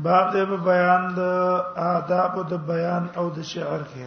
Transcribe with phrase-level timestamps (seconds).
[0.00, 1.20] باب دې په بیان د
[1.94, 4.06] آداب د بیان او د شعر کې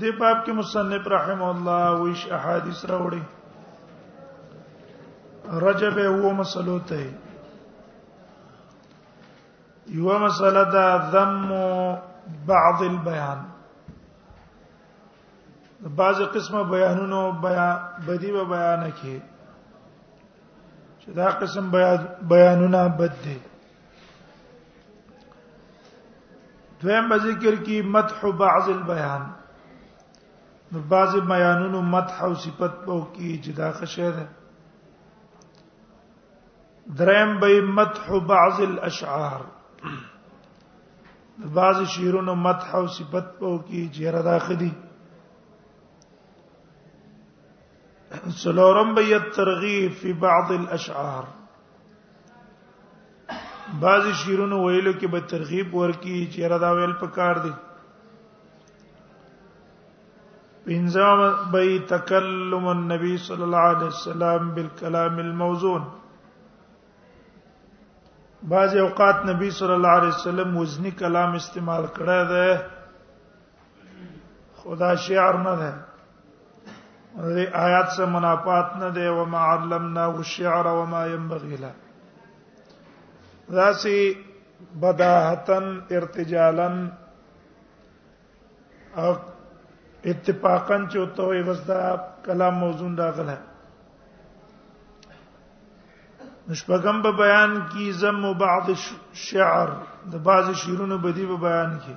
[0.00, 3.22] دې باب کې مصنف رحم الله ویش احادیث راوړي
[5.64, 7.14] رجب هو مسلو ته
[9.94, 11.50] یو مسله دا ذم
[12.46, 13.38] بعض البيان
[15.98, 19.14] بعض قسمه بیانونو بیان بدی و بیان کې
[21.04, 21.70] چې دا قسم
[22.32, 23.38] بیانونه بد دي
[26.82, 29.22] دویم به ذکر کی مدح بعض البیان
[30.72, 34.28] نو بعض بیانونو مدح او صفت په کې جدا خشه ده
[37.02, 39.44] دریم به مدح بعض الاشعار
[41.58, 44.72] بعض شعرونو مدح او صفت په کې جره داخلي دي
[48.38, 51.22] سلورم بي الترغيب في بعض الاشعار
[53.84, 57.52] بعض شیرونو ویلو کې به ترغیب ورکی را دا ویل پکار دی
[60.64, 61.20] پنځم
[61.52, 65.82] به تکلم النبي صلى الله عليه وسلم بالكلام الموزون
[68.54, 72.50] بعض اوقات نبی صلی الله علیه وسلم وزنی کلام استعمال کړی دی
[74.64, 75.72] خدا شعر نه ده
[77.34, 81.72] دې آیات سره منافات نه دی او ما علمنا الشعر وما ينبغي له
[83.58, 83.98] راسي
[84.84, 85.66] بداهتن
[85.98, 86.76] ارتجالن
[89.02, 89.12] او
[90.12, 91.82] اتفاقا چوتو وي وسدا
[92.26, 93.36] کلام موضوع داخله
[96.48, 98.66] مشبغم به بیان کی زم بعض
[99.26, 99.68] شعر
[100.12, 101.94] د بعض شعرونو بدی به بیان کی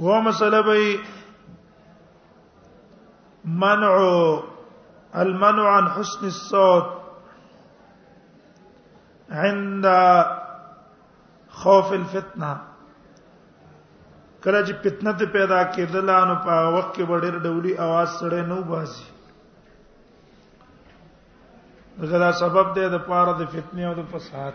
[0.00, 0.98] و مسله به
[3.44, 4.42] منع
[5.14, 6.84] المنع عن حسن الصوت
[9.30, 9.86] عند
[11.50, 12.56] خوف الفتنه
[14.44, 18.62] کله چې فتنه ته پیدا کېدل نو په وخت کې وړ ډولي आवाज سره نو
[18.70, 19.06] باسي
[21.98, 24.54] دغه دا سبب دی د پاره د فتنې او د فساد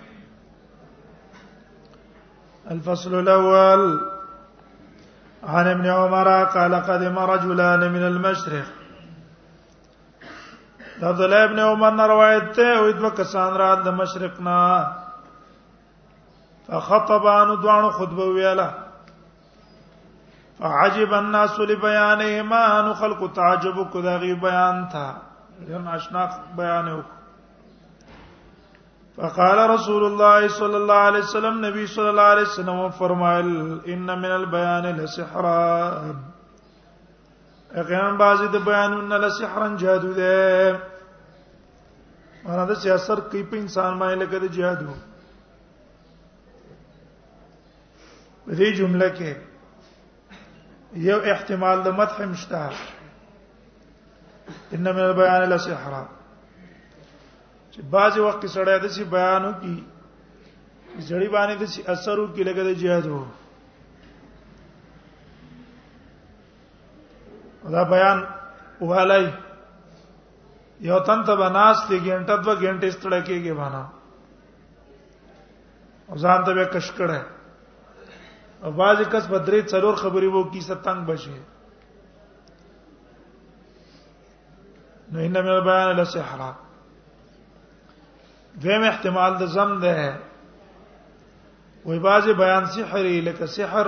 [2.72, 3.84] الفصل الاول
[5.48, 8.66] عن ابن عمر قال قدم رجلان من المشرق
[11.02, 14.88] عبد الله ابن عمر روایت ته او د کسان را د مشرق نا
[16.68, 18.70] فخطب ان دوانو خطبه ویلا
[20.60, 25.08] فعجب الناس لبيانهما ان خلق تعجب کو دا غی بیان تھا
[25.68, 27.15] یو آشنا بیان وکړه
[29.18, 34.26] فقال رسول الله صلى الله عليه وسلم نبي صلى الله عليه وسلم فرمایل ان من
[34.32, 35.46] البيان لسحر
[37.82, 40.80] اغان بعضی د بیانون لسحرا جادو ده
[42.46, 44.94] مانا د سیاسر کی په انسان باندې لکه د جادو
[48.46, 49.32] په دې جمله کې
[51.08, 52.74] یو احتمال د مدح مشتاق
[54.74, 55.94] ان من البيان لسحر
[57.76, 59.72] چې بعضی وخت سړی د سی بیانو کی
[61.08, 63.24] زړی باندې د سی اثرو کی لګیدل jihad وو
[67.76, 68.22] دا بیان
[68.82, 69.28] وهلای
[70.88, 73.84] یو تن ته بناس ته غنټه دو غنټه ستړی کېږي باندې
[76.10, 77.22] او ځان ته کش کړه
[78.64, 81.38] او باز کس بدرې څلور خبرې وو کی ستنګ بشي
[85.12, 86.52] نو ان من البيان لسحرا
[88.62, 89.96] دویم احتمال د زم ده
[91.86, 93.88] وې بازي بیان سحری لکه سحر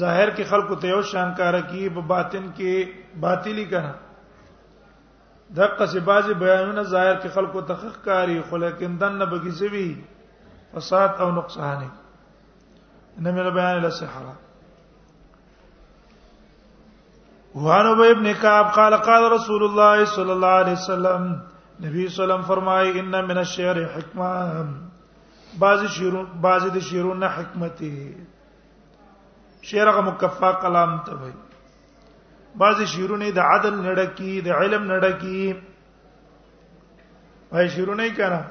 [0.00, 3.92] ظاهر کې خلکو ته یو شان کار کوي په باطن کې باطلی کنه
[5.58, 9.94] دغه څه بازي بیانونه ظاهر کې خلکو ته حق کاری خو لیکن دنه بګیزوي
[10.74, 11.80] فساد او نقصان
[13.18, 14.24] نه مې بیان له سحر
[17.62, 21.32] وانه ابن کعب قال قال رسول الله صلى الله عليه وسلم
[21.82, 27.28] نبی صلی الله علیه وسلم فرمایي ان من الشعر حکمه بعض شعرون بعض د شعرونو
[27.36, 27.78] حکمت
[29.68, 31.32] شعر هغه مکفا کلام ته وي
[32.64, 35.42] بعض شعرونه د عدل نډکی د علم نډکی
[37.52, 38.42] وای شعرونه یې کړه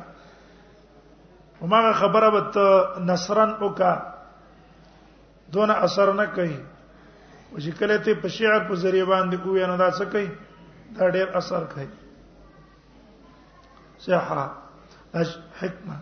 [1.61, 2.53] ومغه خبره بت
[3.13, 3.93] نصرن وکا
[5.53, 6.57] دون اثر نه کوي
[7.51, 10.29] او چې کله ته په شعر په ذریعہ باندې کوی نو دا څه کوي
[10.97, 11.87] دا ډېر اثر کوي
[13.99, 14.53] صحة
[15.15, 15.97] أج حكمة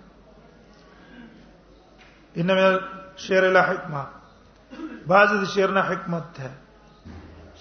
[2.38, 2.80] ان من
[3.16, 4.10] شعر لا حکمت
[5.12, 6.52] بعض د شعر نه حکمت ده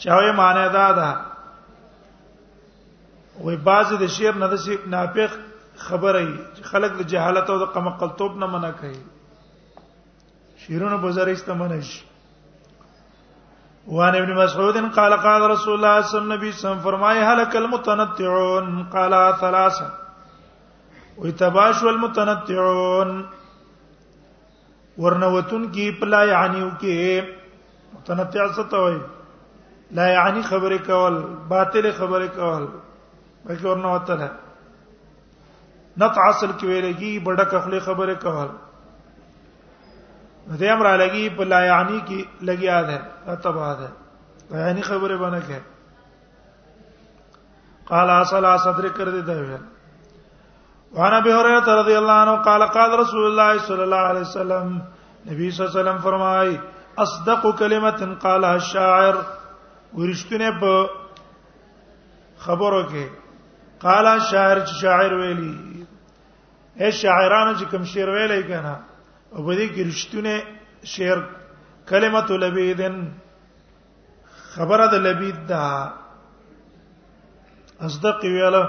[0.04, 1.08] چاوي معنی دا ده
[3.44, 5.32] وې بعض د شعر نه د سی ناپخ
[5.86, 6.34] خبره ای
[6.72, 9.02] خلق د جهالت او د قمقلتوب نه منع کوي
[10.66, 11.98] شیرونه بازار است منش
[13.98, 17.56] وان ابن مسعود قال قال رسول الله صلی الله علیه وسلم نبی سم فرمای هلك
[17.56, 20.05] المتنطعون قال ثلاثه
[21.18, 23.22] وتباشوا المتنطعون
[24.98, 27.20] ورنوتن کی پلا یعنیو کې
[27.94, 28.98] متنطع ستوي
[29.96, 31.14] لا یعنی خبره کول
[31.52, 32.66] باطل خبره کول
[33.46, 34.20] بلکې ورنوتل
[35.98, 38.48] نطع اصل کې ویلږي بڑک خپل خبره کول
[40.58, 42.98] دې امر لګي په لا یعنی کې لګیا ده
[43.36, 43.88] اتبا ده
[44.50, 45.58] لا یعنی خبره باندې کې
[47.92, 49.22] قال اصل صدر کړ دې
[49.54, 49.60] ده
[50.96, 54.66] وعن ابي هريره رضي الله عنه قال قال رسول الله صلى الله عليه وسلم
[55.30, 56.52] نبي صلى الله عليه وسلم فرمای
[57.04, 59.14] اصدق كلمه قالها الشاعر
[59.98, 60.74] ورشتنه په
[62.44, 63.04] خبرو کې
[63.84, 65.84] قال شاعر چې شاعر ویلي
[66.80, 68.74] اے شاعرانو چې کوم شعر ویلي کنه
[69.34, 70.34] او په دې کې رښتونه
[70.94, 71.18] شعر
[71.90, 72.96] کلمت لبیدن
[74.54, 75.62] خبره د لبید دا
[77.86, 78.64] اصدق ویله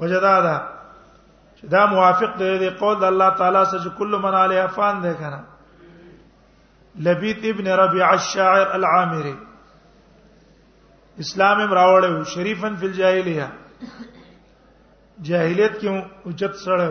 [0.00, 0.56] وجدادا
[1.70, 5.14] دا موافق دی دی قول د الله تعالی سره چې کله من علی افان دی
[5.22, 5.40] کنه
[7.06, 9.36] لبیت ابن ربيع الشاعر العامري
[11.18, 13.48] اسلام راوړ شریفن فی الجاهلیه
[15.30, 16.90] جاهلیت کې اوچت سره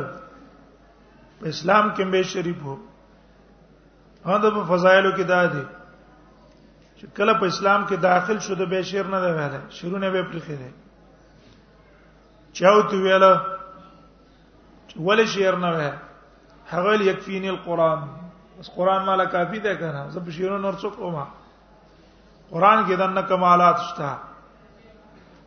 [1.39, 2.77] په اسلام کې به شریف وو
[4.25, 5.63] هغه په فضایلو کې دا دی
[6.97, 10.23] چې کله په اسلام کې داخل شو د بشیر نه دی ویل شروع نه به
[10.23, 10.79] پرې خېده
[12.53, 13.59] چاو تو ویله
[14.99, 15.93] ول شعر نه وه
[16.69, 18.09] هغه یکفینی القران
[18.59, 21.27] اس قران مالا کافی ده کنه زب شعر نور څوک وما
[22.51, 24.17] قران کې دنه کمالات شته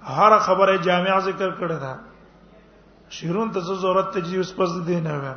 [0.02, 1.98] هر خبره جامع ذکر کړه ده
[3.08, 5.34] شیرون ته ضرورت ته جی اوس پس دی نه وه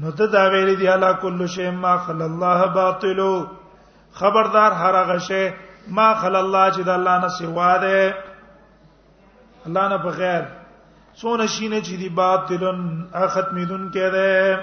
[0.00, 3.46] نو ته دا ویل دی الا کل شی ما خل الله باطلو
[4.12, 5.50] خبردار هر هغه شی
[5.88, 8.14] ما خل الله چې د الله نه سوا ده
[9.66, 10.61] الله نه بغیر
[11.20, 14.60] سونه شینه چې دی باطلن اختمیدون کړه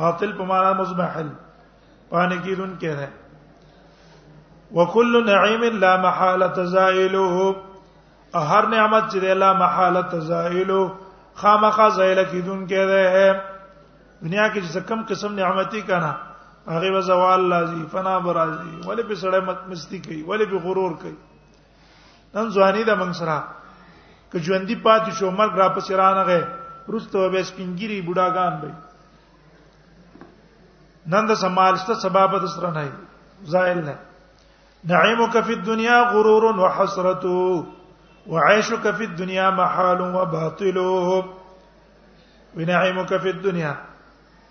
[0.00, 1.28] باطل په معنا مزبحل
[2.14, 3.08] پانه کیدون کړه
[4.78, 7.14] وکل نعیم لا محاله زائل
[8.34, 10.74] هر نعمت چې لا محاله زائل
[11.44, 13.08] خامخا زائل کیدون کړه
[14.22, 16.12] دنیا کې چې کم قسم نعمتي کنا
[16.68, 19.40] هغه وزوال لازم فنا برازي ولی په سړی
[19.72, 21.16] مستی کوي ولی په غرور کوي
[22.36, 23.40] نن ځواني د منصره
[24.32, 26.40] که ژوندۍ پاتې شو مرګ را پسې رانغه
[26.88, 28.70] روسته به سپینګيري بډاګان به
[31.06, 32.88] نن د سمالسته سبب د سره نه
[33.52, 33.94] زائل نه
[34.88, 37.24] نعيمك في الدنيا غرور وحسرة
[38.26, 40.78] وعيشك في الدنيا محال وباطل
[42.56, 43.72] ونعيمك في الدنيا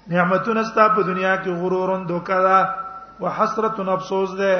[0.08, 2.60] نعمتونه ستا په دنیا کې غرور دوکا دا
[3.20, 4.54] وحسرة افسوس ده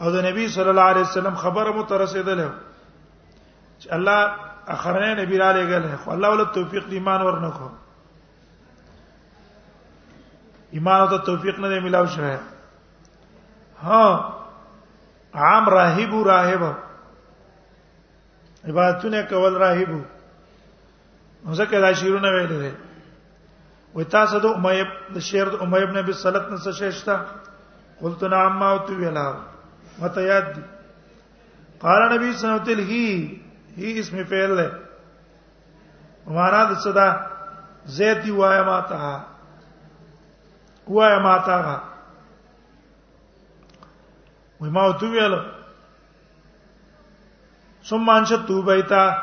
[0.00, 2.50] او د نبی صلی الله علیه وسلم خبره مترسیدل و
[3.78, 4.34] چې الله
[4.78, 7.68] اخرنه نبی را لګل خو الله ول توفیق دی ایمان ورنکو
[10.76, 12.36] ایمان ته توفیق نه ملاو شوی
[13.82, 14.04] ها
[15.34, 16.74] عام راهب راهب
[18.68, 19.90] عبادتونه کول راهب
[21.58, 22.72] ځکه دا شیرونه ویل دي
[23.94, 27.14] و تاسو د امیب د شیر د امیب نبی صلوات نه شېشتا
[28.00, 29.26] قلت نعم ما تو ویلا
[30.00, 30.62] مت یاد دي
[31.84, 33.08] قال نبی صلی الله علیه هی
[33.76, 34.68] هی اسم فعل له
[36.38, 37.08] معنا د صدا
[37.98, 38.96] زیتی وایا ماتا
[40.98, 41.56] وایا ماتا
[44.60, 45.40] وای ما تو ویلا
[47.88, 49.16] ثم انشدتو بیتا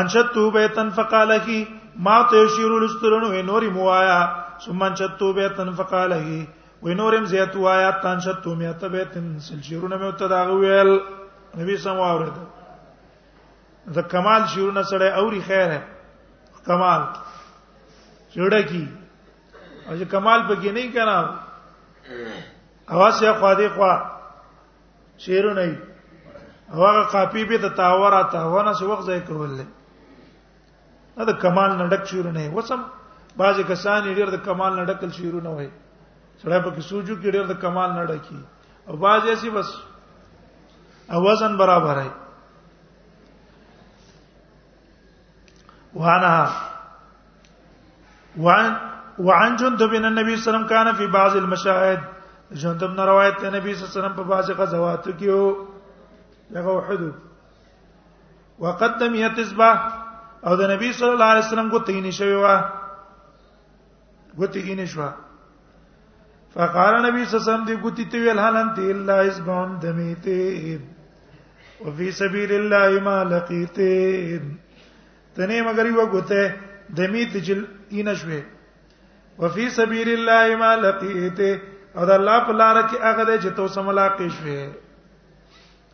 [0.00, 1.64] انشدتو بیتن فقال کی
[2.06, 4.20] ما تشیر الاسترن و نور موایا
[4.66, 6.48] ثم انشدتو بیتن فقال کی
[6.82, 10.90] و نورم زیت وایا تنشدتو میت بیتن سلشیرونه متدا ویل
[11.58, 12.36] نبی سم واورید
[13.94, 15.80] دا کمال شیرونه سره اوري خیر ہے
[16.66, 17.02] کمال
[18.34, 18.86] چړه کی
[19.88, 21.18] او چې کمال پکې نه کنا
[22.90, 23.92] اواز یې خوا دې خوا
[25.26, 25.64] شیرونه
[26.70, 32.32] هغه کاپی به د تاورا تاونه سو وخت ځای کولل دا د کمال نډک شروع
[32.32, 32.80] نه وسم
[33.36, 35.68] بعضی کسان ډیر د کمال نډکل شروع نه وای
[36.40, 38.38] سړی پکې سوجو کې ډیر د کمال نډکی
[38.88, 39.66] او بعضی سي بس
[41.10, 42.08] اوازن برابر ہے
[45.94, 46.48] وانا
[48.40, 48.72] وعن
[49.18, 52.00] وعن جند بن النبي صلى الله عليه وسلم كان في بعض المشاهد
[52.52, 55.64] جند بن روایت ته نبی صلی الله علیه وسلم په بعض غزوات کې
[56.52, 57.14] دغه حدود
[58.58, 59.70] وقدم یتسبه
[60.46, 62.54] او د نبی صلی الله علیه وسلم ګوتې نشوي وا
[64.38, 65.10] ګوتې نشوا
[66.54, 70.40] فقال نبی صلی الله علیه وسلم دې ګوتې ته ویل هلن تی الا اسبون دمیته
[71.84, 73.94] او فی سبیل الله ما لقیته
[75.36, 76.42] تنه مگر یو ګوتې
[76.98, 77.60] دمیت جل
[77.96, 78.42] اینشوي
[79.40, 81.50] او فی سبیل الله ما لقیته
[81.96, 84.83] او د الله په لار کې هغه دې چې تاسو ملاقات شوه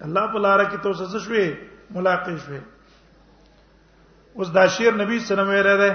[0.05, 1.57] الله په لار کې توسه څه شوي
[1.91, 2.61] ملاقات شوي
[4.39, 5.91] اوس دا شیر نبی سلام ویل دی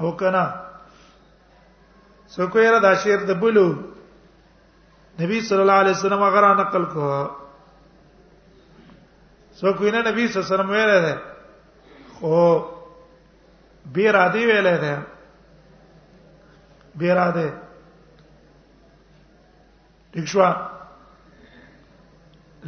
[0.00, 0.44] او کنا
[2.34, 3.66] څوک یې دا شیر د بلو
[5.20, 7.04] نبی صلی الله علیه وسلم هغه را نقل کو
[9.60, 11.14] څوک یې نبی صلی الله علیه وسلم ویل دی
[12.18, 12.36] خو
[13.98, 14.94] بیر ادی ویل دی
[17.04, 17.48] بیر ادی
[20.18, 20.77] دښوا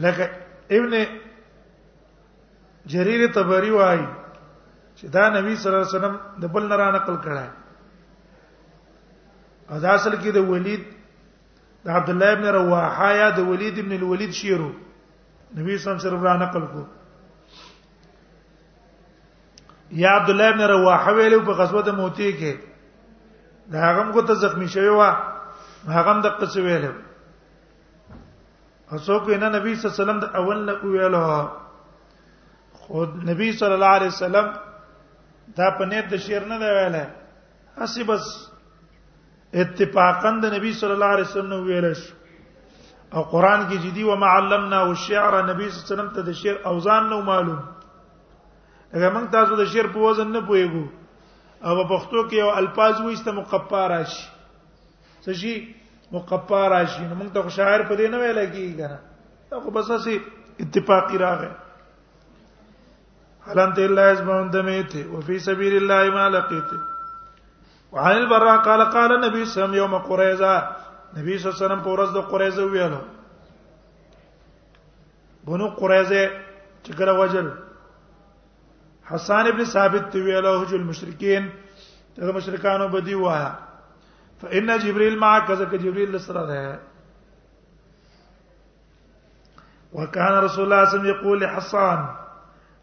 [0.00, 0.25] لکه
[0.76, 0.92] ابن
[2.87, 4.07] جرير تبري وايي
[4.97, 7.47] چې دا نبی صلی الله علیه وسلم د بل نه را نقل کړه
[9.71, 10.85] او دا اصل کې د ولید
[11.85, 14.71] د عبد الله ابن رواحه یا د ولید ابن الولید شیرو
[15.57, 16.83] نبی صلی الله علیه وسلم را نقل کو
[20.02, 22.52] یا عبد الله ابن رواحه ویلو په غزوه موتی کې
[23.73, 25.02] دا هغه کو ته زخمی شوی و
[25.88, 26.92] هغه د قصه ویلو
[28.92, 31.26] هڅو کو نه نبی صلی الله علیه وسلم د اول نه ویلو
[32.85, 34.47] خود نبی صلی الله علیه وسلم
[35.59, 36.97] دا په نیت د شعر نه دی ویل
[37.85, 38.25] اسی بس
[39.64, 42.12] اتفاقا د نبی صلی الله علیه وسلم نو ویل شو
[43.14, 46.40] او قران کې جدي و ما علمنا والشعر نبی صلی الله علیه وسلم ته د
[46.40, 47.61] شعر اوزان نو معلوم
[48.92, 53.00] اګه موږ تاسو د شعر په وزن نه پوهیږو او په پښتو کې یو الفاظ
[53.06, 54.25] وایسته مقپا راشي
[55.25, 55.59] څه شي
[56.12, 58.98] نو کفاره شي نو موږ ته شاعر په دې نه ویل کیږي کنه
[59.50, 60.14] دا خو بس اسی
[60.64, 61.50] اتفاقی راغې
[63.46, 66.70] حلنت الله اسبون دمیت وفي سبيل الله ما لقيت
[67.94, 70.52] وعن البراء قال قال النبي صلى الله عليه وسلم يوم قريظه
[71.16, 73.00] نبی صلی الله علیه وسلم په ورځ د قریظه ویلو
[75.48, 76.22] بنو قریظه
[76.82, 77.48] چې کله وجل
[79.14, 81.42] حسان ابن ثابت ویلو هجل مشرکین
[82.16, 83.50] ته مشرکانو بدی وایا
[84.42, 86.80] فان جبريل معك كذا جبريل لسره ده
[89.92, 92.00] وكان رسول الله صلى الله عليه وسلم يقول لحصان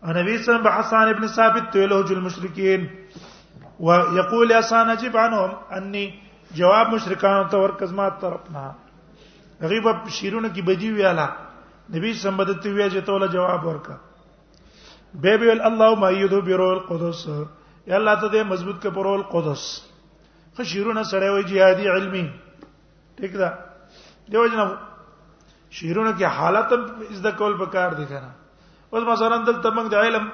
[0.05, 2.81] النبي صلى الله عليه وسلم ابن ثابت يلهج المشركين
[3.79, 6.05] ويقول يا حصان اجب عنهم اني
[6.55, 8.71] جواب مشركان ته ورکز ما طرفنا
[9.61, 11.27] غریب شیرونه کی بجی ویالا
[11.93, 13.97] نبی سمبدت ویه چې توله جواب ورکا
[15.13, 17.27] بیبی الله ما یذو برول قدس
[17.87, 19.63] یا الله ته مضبوط ک پرول قدس
[20.57, 22.25] فشیرونه سره وي جهادي علمي
[23.17, 23.49] ٹھیک ده
[24.31, 24.69] دیو جناب
[25.77, 28.29] شیرونه کې حالت از د کول په کار دي کنه
[28.91, 30.25] اوس مثلا دلته موږ د علم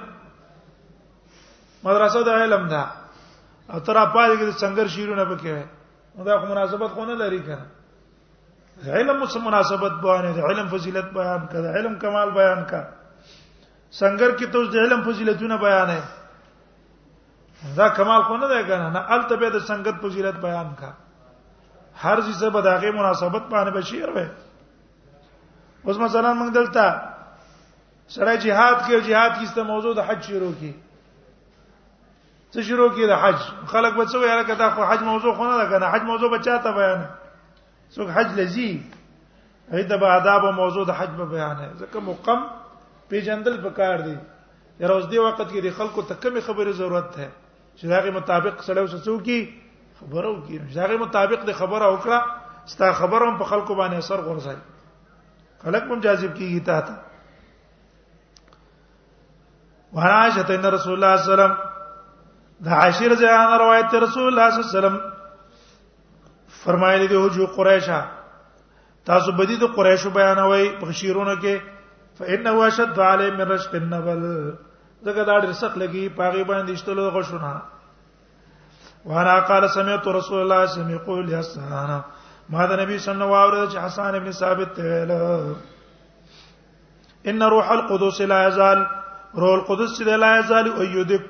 [1.87, 2.83] مدرسه د علم ده
[3.73, 7.65] او تر پاتې کې څنګه شیرونه پکې دا خو مناسبت خو نه لري کنه
[8.97, 12.85] علم مس مناسبت بیان دی علم فضیلت بیان کړه علم کمال بیان کړه
[13.99, 16.22] څنګه کې توس د علم فضیلتونه بیان کړه
[17.75, 20.93] دا کمال خو نه دی کنه نه الته به د سنگت فضیلت بیان کا
[21.95, 24.27] هر څه زبر داغه مناسبت باندې بشیر وې
[25.85, 27.01] اوس مثلا موږ دلته
[28.15, 30.71] سره jihad کې jihad کې ستاسو موضوع د حج شروع کی
[32.53, 33.35] څه شروع کی د حج
[33.67, 36.57] خلک به څه ویل کدا خو حج موضوع خو نه ده کنه حج موضوع بچا
[36.57, 37.05] ته بیان
[37.95, 38.83] څوک حج لذي
[39.73, 42.43] ایته به آداب او موضوع د حج به بیان ہے ځکه مقم
[43.09, 44.15] پیجندل پکار دی
[44.79, 47.29] یروز دی وخت کې د خلکو ته کمی خبره ضرورت ده
[47.77, 49.39] چې داغه مطابق سره وسو کی
[49.99, 52.19] خبره وکي داغه مطابق د خبره وکړه
[52.73, 54.57] ستا خبره هم په خلکو باندې اثر ورسای
[55.63, 56.93] خلک هم جاذب کیږي تا ته
[59.93, 64.61] وعائشة ان رسول الله صلی الله علیه وسلم د عاشر ځان روایت رسول الله صلی
[64.61, 64.99] الله علیه وسلم
[66.65, 68.03] فرمایلی دی جو قریشه
[69.05, 71.57] تاسو بدی د قریشو بیانوي په شیرونو کې
[72.21, 74.21] فإنه اشد علی من رشق النبل
[75.05, 77.51] دغه دا ډېر سخت لګي پاغي باندې اشتلو غشونه
[79.11, 81.91] وانا قال سمعت رسول الله صلی الله علیه وسلم یقول حسان
[82.55, 84.85] ما دا نبی صلی الله علیه وسلم چې حسان ابن ثابت ته
[87.31, 88.79] ان روح القدس لا يزال
[89.43, 91.21] روح القدس لا يزال ايدك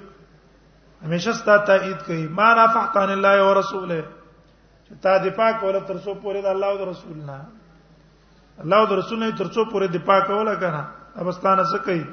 [1.05, 4.01] همیشه ستا تایید کوي ما نافحت عن الله او رسوله
[4.87, 7.37] چې تا دفاع کوله تر څو پورې د الله او رسول نه
[8.65, 10.81] الله او رسول نه تر څو پورې دفاع کوله کنه
[11.15, 12.05] ابستانه څه کوي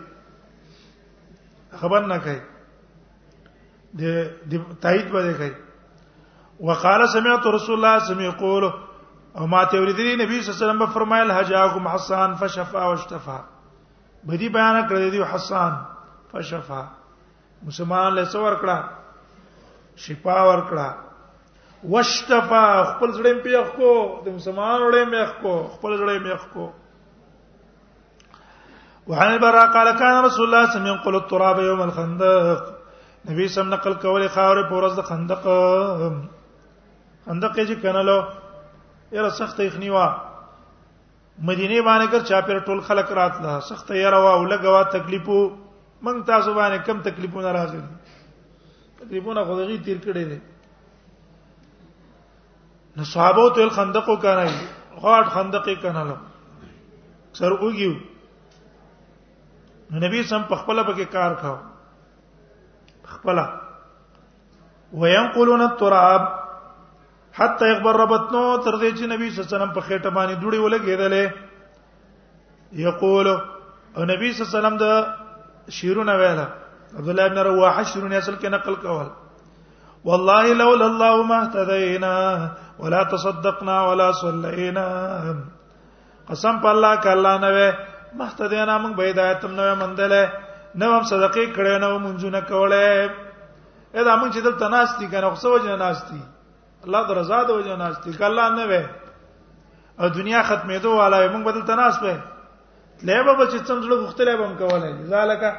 [1.79, 2.39] خبر نه کوي
[4.01, 5.53] د تایید به کوي
[6.69, 8.65] وقاله سمعت رسول الله سمع يقول
[9.41, 13.39] او ما ته ورېدلی نبی صلی الله علیه وسلم فرمایل حجاکم حسان فشفا واشتفا
[14.31, 15.73] بدی بیان کړی دی حسان
[16.33, 16.83] فشفا
[17.67, 18.85] مسلمان له څور کړه
[20.07, 20.95] شفا ور کړه
[21.95, 23.93] واشتفا خپل ځړې په یخ کو
[24.27, 26.71] د مسلمان وړې مې یخ کو خپل ځړې مې یخ کو
[29.09, 32.63] وعن البراء قال كان رسول الله صلى الله عليه وسلم ينقل التراب يوم الخندق
[33.31, 35.43] نبی سم نقل کولې خاورې پورز د خندق
[37.27, 38.25] خندق چې کنلو
[39.13, 40.07] یره سخت یخنی وا
[41.43, 45.39] مدینه باندې کر چا پیر ټول خلک راتله سخت یره وا ولګوا تکلیفو
[46.09, 47.81] من تاسو باندې کم تکلیفونه راځي
[49.01, 50.41] تکلیفونه خو دغی تیر کړي دي
[52.97, 56.17] نو صحابه ته خندقو کنه غاټ خندقې کنه لو
[57.43, 57.93] سر وګیو
[59.93, 61.57] نو نبی سم په خپل پکې کار کاو
[63.15, 63.39] خپل
[65.03, 66.29] وينقلون التراب
[67.39, 70.59] حتى يغبر بطنه تر دې چې نبی صلی الله علیه وسلم په خېټه باندې دوړې
[70.61, 71.27] ولګېدلې
[72.87, 76.47] یقول او نبی صلی الله علیه وسلم د شیرونه ویله
[76.99, 79.07] عبد الله بن رواحه شیرونه اصل کې نقل کول
[80.11, 82.15] والله لولا الله ما اهتدينا
[82.83, 84.87] ولا تصدقنا ولا صلينا
[86.29, 87.77] قسم په الله کله نه
[88.13, 90.33] مختدینا موږ به ہدایت تم نه مندله
[90.83, 93.11] نو هم صدقې کړې نو منځونه کولې
[93.95, 96.21] اې دا موږ چې دلته ناشتي کنه خو سو جن ناشتي
[96.87, 98.85] الله در رضا د وجه ناشتي کله نه وې
[100.01, 102.17] او دنیا ختمېدو والا موږ بدل تناس وې
[103.07, 105.51] له به بچ څم زړه غختلې به هم کولې ځالکه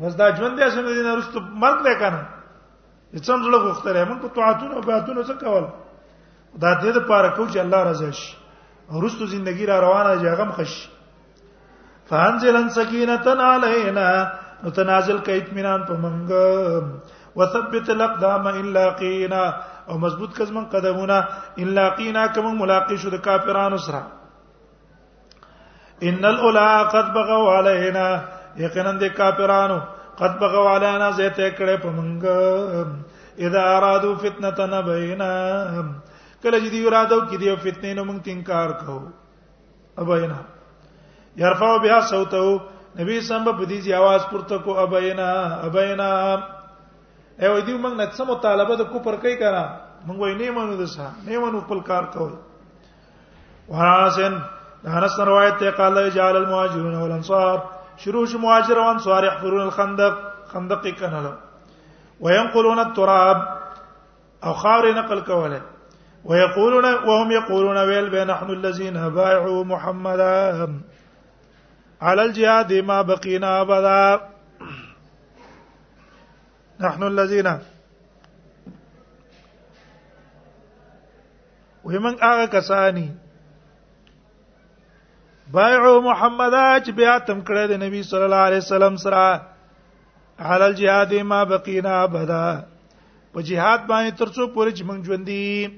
[0.00, 2.20] بس دا ژوند دې سم دي نه رستو مرګ نه کنه
[3.26, 5.64] څم زړه غختلې موږ په توعاتونو او باتونو څه کول
[6.62, 8.36] دا دې د پاره کو چې الله رضا شي
[8.90, 10.74] ورستو ژوندۍ را روانه جاغم خش
[12.08, 14.08] فانزلن سکینتن علینا
[14.62, 16.30] نو تنازل کې اطمینان په منګ
[17.40, 19.42] وثبت الاقدام الا قینا
[19.88, 21.18] او مضبوط کزمن قدمونه
[21.66, 24.02] الا قینا کوم ملاقات شو د کافرانو سره
[26.10, 26.66] ان الاولا
[26.96, 28.08] قد بغوا علينا
[28.64, 29.78] یقینا د کافرانو
[30.24, 32.22] قد بغوا علينا زيته کړه په منګ
[33.48, 35.32] اذا ارادو فتنه بينا
[36.42, 39.02] کله چې دی ارادو کې دی فتنه نو موږ تینکار کوو
[40.02, 40.36] ابینا
[41.38, 42.60] يرفع بها صوته
[43.00, 45.28] نبی سم په دې ځی आवाज پورته کو ابینا
[45.70, 46.08] ابینا
[47.40, 49.62] اے وای دی موږ نه څه مطالبه د پر کوي کرا
[50.06, 52.34] موږ وای نه مونږ د سه نه مونږ خپل کار کوي
[53.70, 54.34] وراسن
[54.86, 57.56] انس روایت ته قال جعل المهاجرون والانصار
[58.02, 60.14] شروع شو مهاجر او يحفرون الخندق
[60.52, 61.32] خندق له
[62.20, 63.48] وينقلون التراب
[64.44, 65.62] او خاور نقل کوله
[66.24, 70.68] ويقولون وهم يقولون ويل بنحن الذين بايعوا محمدا
[72.00, 74.28] على الجهاد ما بقينا ابدا
[76.80, 77.58] نحن الذين
[81.84, 83.08] ومن هغه کسانی
[85.52, 89.40] بایعو محمد اج بیا تم کړه د نبی صلی الله علیه وسلم سره
[90.38, 92.44] على الجهاد ما بقينا ابدا
[93.32, 95.76] په jihad باندې ترڅو پورې چې موږ ژوندۍ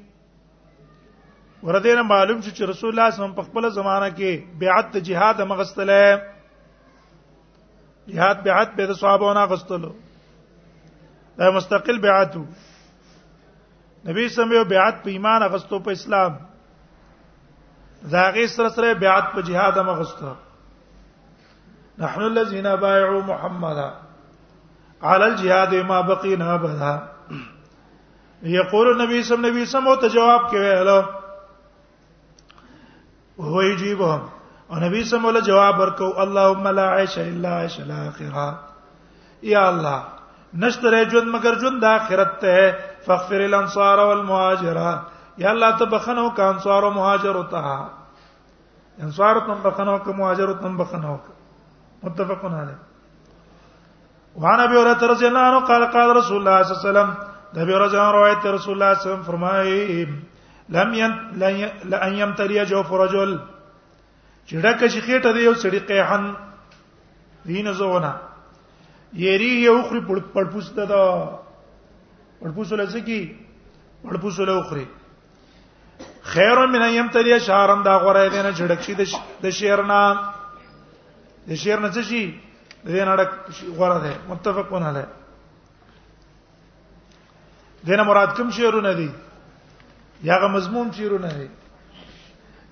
[1.63, 6.15] وردینه معلوم شو چې رسول الله صم په خپل زمانہ کې بیعت جهاد مغستله
[8.13, 9.91] جهاد بیعت به د صحابه نه غستلو
[11.41, 12.45] دا مستقل بیعت وو
[14.11, 16.39] نبی سم یو بیعت په ایمان غستو په اسلام
[18.15, 20.33] زاغی سره سره بیعت په جهاد مغستو
[22.07, 26.95] نحن الذين بايعوا محمدا على الجهاد ما بقينا بدا
[28.59, 31.17] یقول النبي صلی الله علیه وسلم ته جواب کوي الله
[33.41, 34.23] وهو يجيبهم
[34.71, 38.49] او نبی الله ول جواب ورکو اللهم لا عيش الا عيش الاخره
[39.53, 39.99] یا الله
[40.65, 42.67] نشتر جون مگر جون د اخرت ته
[43.07, 44.81] فغفر الانصار والمهاجر
[45.45, 47.65] یا الله ته بخنو ک انصار او مهاجر او ته
[49.07, 52.77] انصار ته بخنو ک مهاجر ته بخنو ک متفقون علی
[54.43, 57.09] وعن ابي هريره رضي الله عنه قال قال رسول الله صلى الله عليه وسلم
[57.55, 60.07] ده بيرجع روایت رسول الله صلى الله عليه وسلم فرمایي
[60.77, 61.13] لم ين
[61.93, 63.31] لن يمتري جوف رجل
[64.47, 66.35] چې ډکه شي خېټه دی یو سړي قیحن
[67.47, 68.13] دین زونه
[69.23, 71.03] یری یو خري پړپوس ته دا
[72.41, 73.23] پړپوس لږ کی
[74.05, 74.87] پړپوس له خري
[76.33, 78.95] خیر من ایم تریه شهرن دا غوړې دینه جړک شي
[79.43, 80.01] د شیرنا
[81.49, 82.25] د شیرنا څه شي
[82.85, 83.31] د دې نړک
[83.77, 85.05] غوړه ده متفقونه له
[87.87, 89.11] دینه مراد کوم شیرونه دي دی
[90.25, 91.49] یاغه مضمون چیرونه دی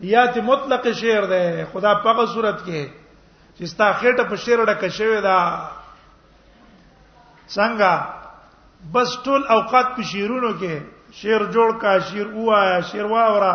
[0.01, 2.83] یا ته مطلق شعر دی خدا په صورت کې
[3.59, 5.69] چې ستا خېټه په شعر ډکه شوی دا
[7.49, 7.93] څنګه
[8.93, 10.75] بس ټول اوقات په شعرونو کې
[11.13, 13.55] شعر جوړ کا شعر وایا شعر واورا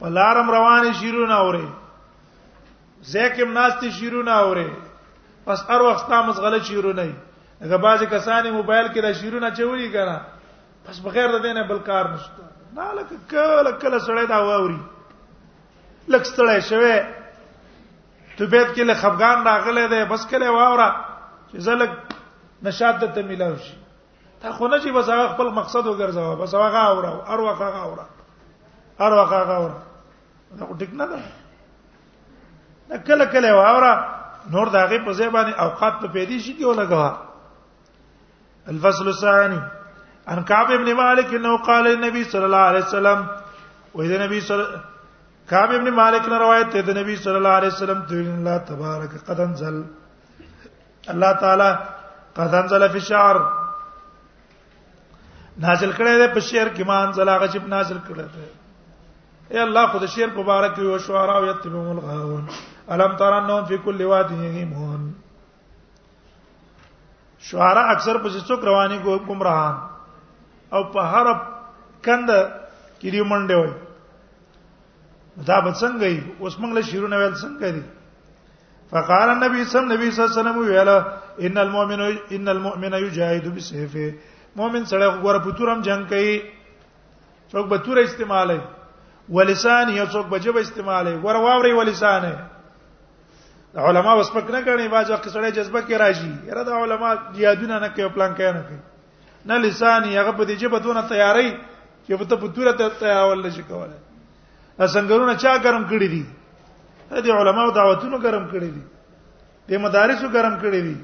[0.00, 1.68] په لارم روانه شعرونه اوري
[3.02, 4.70] زکه مناستی شعرونه اوري
[5.44, 7.16] پس هر وخت تاسو غلط شعرونه نه
[7.62, 10.18] هغه بعضی کسانې موبایل کې د شعرونه چوری کړه
[10.84, 14.78] پس بغیر د دینه بل کار نشته دا لکه کله کله سړی دا واوري
[16.08, 17.02] لکه ستړی شوی
[18.38, 20.88] تبیت کې له خفغان راغله ده بس کله واوره
[21.52, 21.90] چې زلک
[22.68, 23.76] نشاط ته ملاو شي
[24.40, 27.80] تا خو نه شي بس هغه خپل مقصد وګرځاوه بس هغه اوره ار وخه هغه
[27.84, 28.06] اوره
[29.00, 29.82] ار وخه هغه اوره
[30.58, 31.20] دا خو ټیک نه ده
[32.90, 34.14] دا کله کله واوره
[34.50, 37.12] نور داغه په ځای باندې اوقات په پیدي شي کې ولګوا
[38.68, 39.60] الفصل الثاني
[40.32, 43.26] ان كعب ابن مالك انه قال للنبي صلى الله عليه وسلم
[43.94, 44.80] واذا النبي صلى
[45.50, 49.40] كعب ابن مالك نے روایت ہے نبی صلی اللہ علیہ وسلم تو اللہ تبارک قد
[49.46, 49.76] انزل
[51.12, 51.68] الله تعالی
[52.38, 53.36] قد انزل فی الشعر
[55.66, 58.46] نازل کړی دی په شعر کې مان زلا غچ په نازل کړی دی
[59.56, 62.44] اے الله خود د شعر په باره کې شعرا او یتبون الغاون
[62.96, 65.12] الم ترنهم فی کل واد یهیمون
[67.50, 69.86] شعرا اکثر په څوک رواني ګمراهان
[70.74, 71.26] او په هر
[72.04, 72.30] کند
[73.00, 73.72] کې دی منډه وای
[75.48, 77.82] دا به څنګه وي اوس موږ له شیرو نه ویل څنګه دي
[78.90, 80.88] فقال النبي صلى الله عليه وسلم ویل
[81.46, 82.00] ان المؤمن
[82.36, 84.12] ان المؤمن يجاهد بسيفه
[84.56, 86.42] مؤمن سره غوړه پتورم جنگ کوي
[87.52, 88.60] څوک به تور استعمالي
[89.30, 92.24] ولسان یو څوک به جب استعمالي ور واوري ولسان
[93.76, 98.08] علماء وسپک نه کړي واځه قصړې جذبه کې راځي یره د علماء جهادونه نه کوي
[98.14, 98.78] پلان کوي نه کوي
[99.48, 101.48] نه لسان یې هغه په دې جبه دونه تیاری
[102.06, 106.24] چې په ته په توره ته تیارول نشي کولای سنگرونه چا ګرم کړی دي
[107.10, 108.82] دې علماو دعوتونو ګرم کړی دي
[109.68, 110.96] دې مدارسو ګرم کړی دي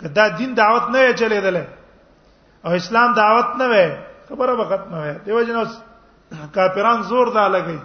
[0.00, 1.56] کدا دین دعوت نه چلیدل
[2.64, 3.88] او اسلام دعوت نه وې
[4.30, 5.72] خبره به ختم وې دیو جن اوس
[6.54, 7.80] کافران زور دا لګي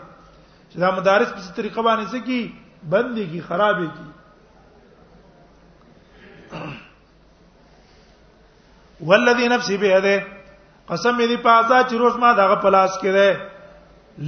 [0.69, 2.53] چې دا مدارس په طریقه باندې څه کی
[2.95, 4.09] بندي کی خرابې کی
[9.09, 10.17] والذي نفسي بيده
[10.89, 13.29] قسم دې په آزاد چې روز ما دغه پلاس کې ده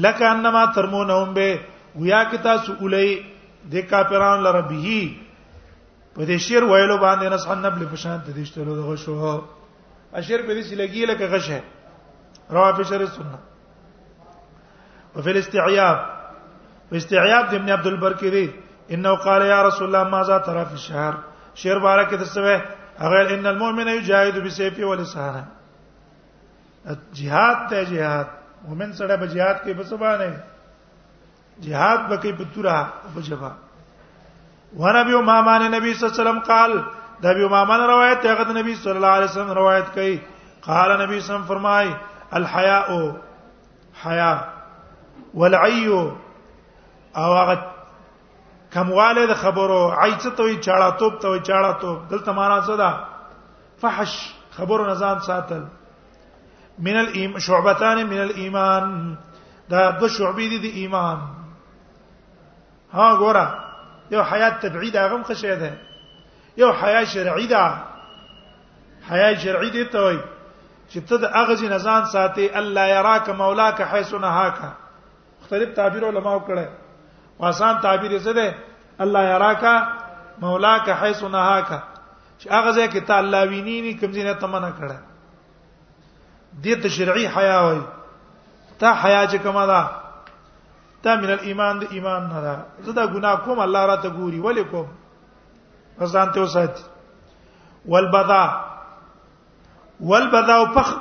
[0.04, 1.60] لکه انما ترمونهم به
[2.02, 3.20] ویا کې تاسو اولې
[3.76, 4.98] د کافرانو لره به
[6.16, 9.42] په دې شیر ویلو باندې نه سنب له پشان ته دې شتلو دغه شو
[10.20, 11.60] اشیر په دې سلګي لکه غشه
[12.56, 13.42] روا په شر سنت
[15.16, 15.98] وفي الاستعياب
[16.92, 18.50] واستعياب ابن عبد البر کې دي
[18.98, 21.14] انه قال يا رسول الله ماذا ترى في الشهر
[21.62, 22.56] شیر بارکه دسوه
[23.00, 25.46] هغه ان المؤمن یجاهد بسیف ولسانه
[27.14, 28.28] جهاد ته جهاد
[28.68, 30.44] مؤمن سره به جهاد کې بسبانه
[31.68, 33.52] جهاد به کې پتورا په جبا
[34.78, 36.84] ورابي او مامان نبی صلی الله علیه وسلم قال
[37.22, 40.20] دا به مامان روایت ته غد نبی صلی الله علیه وسلم روایت کوي
[40.62, 41.94] قال نبی صلی الله فرمای
[42.32, 43.12] الحیاء
[44.06, 44.34] حیا
[45.34, 46.12] والعی او
[47.16, 47.75] هغه
[48.76, 52.78] کمواله د خبرو عیڅ ته وي چاړه توپ ته وي چاړه توپ دلته معنا څه
[52.82, 54.16] ده فحش
[54.56, 55.62] خبرو نزان ساتل
[56.90, 59.16] من الایم شعبتان من الايمان
[59.76, 61.18] دا دو شعبې دي د ایمان
[63.00, 63.48] ها ګوره
[64.18, 65.80] یو حیات تبعی ده غم خشه ده
[66.64, 67.74] یو حیا شرعی ده
[69.12, 70.20] حیا شرعی دي ته وایي
[70.90, 74.58] چې ته د اغه ځین ځان ساتي الله يراک مولاک حيث نهاک
[75.44, 76.66] مختلف تعبیر علماو کړه
[77.40, 78.56] واسان تعبیر څه ده
[79.06, 79.76] الله یراکا
[80.42, 81.80] مولاک حيث نهاکا
[82.40, 84.98] چې هغه ځای کې تعالی ویني کوم ځای نه تمنا کړه
[86.64, 87.82] دې ته شرعي حیا وایي
[88.84, 89.90] تا حیا چې کومه ده
[91.04, 94.40] تا من الايمان د ایمان نه ده زه دا ګناه کوم الله را ته ګوري
[94.42, 94.88] ولې کوم
[96.16, 96.80] ځان ته وسات
[97.96, 98.44] والبذا
[100.00, 100.96] والبذا فخ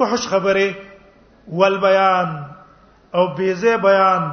[0.00, 0.66] فحش خبره
[1.60, 2.34] والبيان
[3.14, 4.24] او بيزه بیان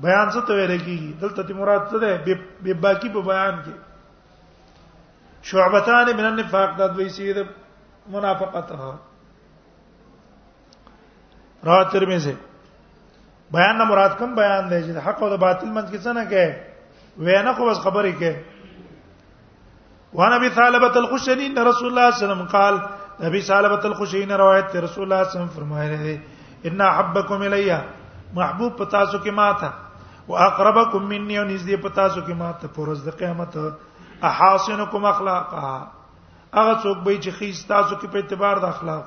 [0.00, 2.10] بیان څه ته ویل کیږي دلته تی مراد څه ده
[2.64, 3.72] به باقی په بیان کې
[5.50, 7.38] شعبتان من النفاق د دوی سید
[8.14, 8.92] منافقت ها
[11.68, 12.34] را ترمذی
[13.54, 16.24] بیان نه مراد کوم بیان دی چې حق او د باطل منځ کې څه نه
[16.30, 16.46] کې
[17.24, 18.34] وینه خو بس خبرې کې
[20.18, 22.74] وانا ابي ثعلبه الخشني ان رسول الله صلى الله عليه وسلم قال
[23.28, 26.20] ابي ثعلبه الخشني روایت رسول الله صلى الله عليه وسلم فرمایله
[26.68, 27.80] ان احبكم الیا
[28.36, 29.68] محبوب پتا سو کې ماته
[30.28, 33.54] واقربکم مني او نږدې پتا سو کې ماته پرز د قیامت
[34.28, 35.70] احاسنکم اخلاقا
[36.54, 39.06] هغه څوک به چې خیس تاسو کې په اعتبار د اخلاق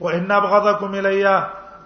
[0.00, 1.34] او ان ابغضکم الیا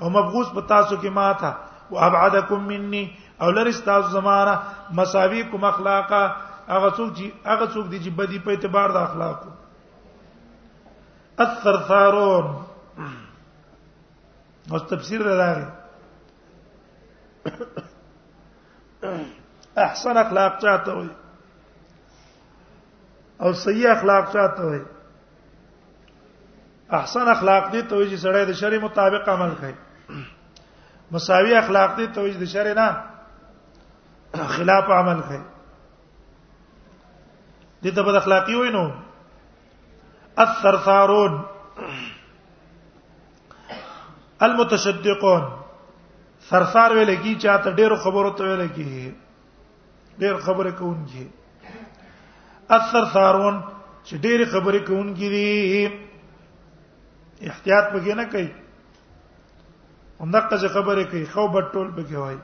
[0.00, 1.50] او مبغوض پتا سو کې ماته
[1.96, 3.04] وابعدکم مني
[3.44, 4.54] او لری تاسو زماره
[5.00, 6.22] مساویکم اخلاقا
[6.68, 9.38] هغه څوک چې هغه څوک دی چې بدی په اعتبار د اخلاق
[11.46, 12.46] اثر ثارون
[14.72, 15.68] او تفسیر راغی
[19.78, 21.08] احسن اخلاق چاته وي
[23.40, 24.80] او صحیح اخلاق چاته وي
[27.00, 29.74] احسن اخلاق دي ته چې سړی د شری مطابق عمل کوي
[31.16, 32.88] مساوي اخلاق دي ته چې د شری نه
[34.56, 35.40] خلاف عمل کوي
[37.82, 38.86] دي ته بد اخلاقي وي نو
[40.46, 41.32] الثرثارون
[44.42, 45.57] المتشدقون
[46.50, 48.86] سرسار ویل کی چاته ډیرو خبرو ته ویل کی
[50.20, 51.26] ډیر خبره کوونکی
[52.76, 53.56] اثر سارون
[54.04, 55.44] چې ډیر خبره کوونکی دي
[57.48, 58.48] احتیاط پکې نه کوي
[60.22, 62.36] همدغه خبره کوي خو بټول پکې وای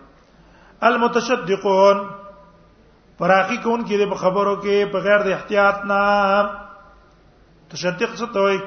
[0.90, 1.98] المتشدقون
[3.18, 6.02] پراخي کوونکی دي په خبرو کې بغیر د احتیاط نه
[7.74, 8.58] تشدق څه ته وای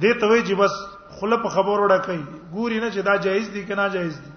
[0.00, 0.74] دې ته وای چې بس
[1.20, 2.16] خله په خبرو ډکې
[2.54, 4.30] ګوري نه چې دا جایز دي که نه جایز دي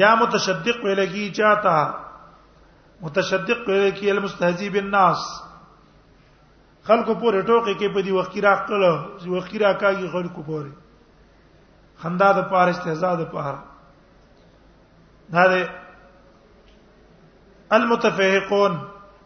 [0.00, 1.76] یا متشدق ویل کی چاته
[3.06, 5.20] متشدق ویل کی المستهزی بالناس
[6.82, 8.84] خلکو پورې ټوکې کې په دی وخت کې راکړل
[9.20, 10.70] چې وخت کې راکاږي خلکو پورې
[12.02, 13.58] خندا د پاره استهزاء د پاره
[15.32, 15.56] دا د
[17.78, 18.72] المتفهقون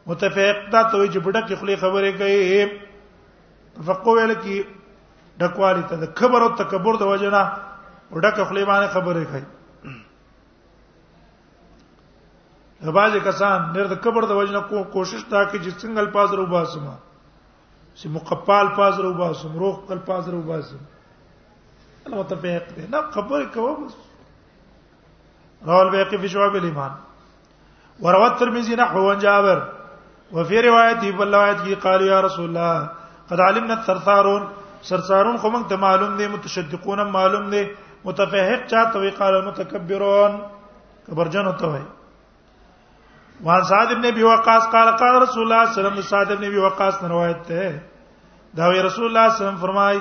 [0.06, 2.62] متفهق دا ته چې بډه کې خلې خبرې کوي
[3.76, 4.56] تفقو ویل کې
[5.38, 7.42] ډکوالی ته د کبر او تکبر د وجنه
[8.14, 9.46] وډک خپل باندې خبرې کوي
[12.86, 16.46] غباځه کسان ډېر د کبر د وجنه کو کوشش تا کې چې څنګه الفاظ رو
[16.46, 16.94] باسمه
[17.98, 20.78] چې مقپال الفاظ رو باسم روح الفاظ رو باسم
[22.06, 23.94] الله متفق دي نه خبرې کوو بس
[25.66, 26.90] راول بیقی فی شعب الایمان
[28.02, 29.62] وروى الترمذي نحو عن جابر
[30.32, 32.88] وفي روايته في الروايه قال يا رسول الله
[33.30, 34.46] قد علمنا الثرثارون
[34.88, 37.62] سرسارون خو موږ ته معلوم دي متشدقون معلوم دي
[38.06, 40.32] متفهق چا توي قال متکبرون
[41.06, 41.82] کبرجن ہوتا وای
[43.46, 46.44] وان سعد ابن ابي وقاص قال قال رسول الله صلى الله عليه وسلم سعد ابن
[46.50, 47.68] ابي وقاص نے روایت ہے
[48.56, 49.98] دا وی رسول الله صلی الله علیه وسلم فرمای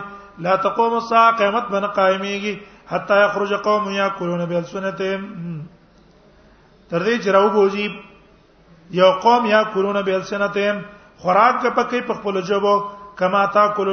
[0.48, 2.56] لا تقوم الساعه قیامت بن قائمیږي
[2.92, 5.24] حتا يخرج قوم ياكلون بالسنتهم
[6.90, 7.90] تر دې چې راو بوجي
[9.00, 10.82] یو قوم ياكلون بالسنتهم
[11.24, 12.76] خوراک په کې په خپل جبو
[13.22, 13.90] کما تاکل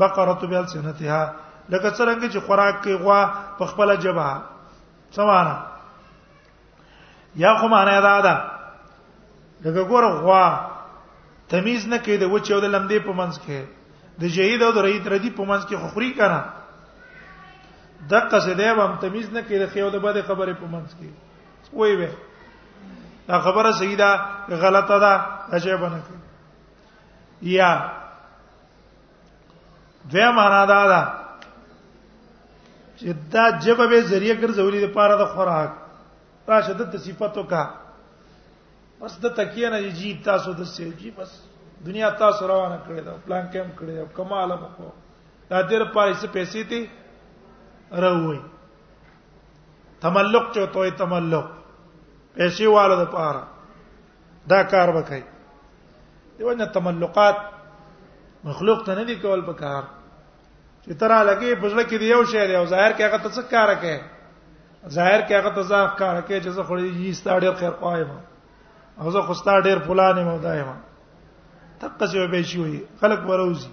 [0.00, 1.20] بقره تو بیل سنتها
[1.72, 3.20] لکه څنګه چې خوراک کوي غوا
[3.58, 4.26] په خپل جبه
[5.10, 5.56] سمانه
[7.44, 8.34] یا خو معنا دا ده
[9.64, 10.44] لکه ګور غوا
[11.48, 13.64] تمیز نه کوي د وچ او د لمدې په منځ کې
[14.20, 16.44] د جهید او د رید ردی په منځ کې خوري کنه
[18.10, 21.10] د قصیدې هم تمیز نه کوي د خیو د بده خبره په منځ کې
[21.72, 22.12] وای وای
[23.28, 25.12] دا خبره صحیح ده غلطه ده
[25.58, 27.70] عجیب نه کوي یا
[30.12, 31.00] دوی معنا دا ده
[32.96, 35.70] چې دا جبه به ذریعہ ګرځولې د پاره د خوراک
[36.48, 37.62] راشه د صفاتو کا
[39.00, 41.30] بس د تکیه نه جی تاسو د سې جی بس
[41.86, 44.92] دنیا تاسو روانه کړې ده پلان کېم کړې ده کمال مکو
[45.50, 46.90] دا دې پاره څه پیسې دي
[48.06, 48.38] راوي
[50.06, 51.50] تملق چوتوي تملق
[52.36, 53.46] پیسې والو د پاره
[54.54, 55.22] دا کار وکړي
[56.38, 57.36] دیو نه تملقات
[58.48, 59.92] مخلوق ته نه دی کول به کار
[60.86, 63.42] چې ترا لګي پزړه کې دی یو شی دی او ظاهر کې هغه ته څه
[63.52, 63.98] کار کوي
[64.96, 68.10] ظاهر کې هغه ته ځاف کار کوي چې زه خوري یې ستا ډېر خیر قایم
[69.02, 70.68] او زه خو ستا ډېر فلانه مو دایم
[71.80, 73.68] تقص یو به شي وي خلق وروزي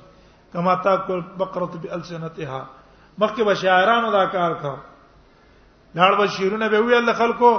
[0.53, 2.65] کما تاکل بقره بالسنتها
[3.17, 4.75] مخکې به شاعرانو دا کار کاو
[5.95, 7.51] لاړ به شیرونه به ویل خلکو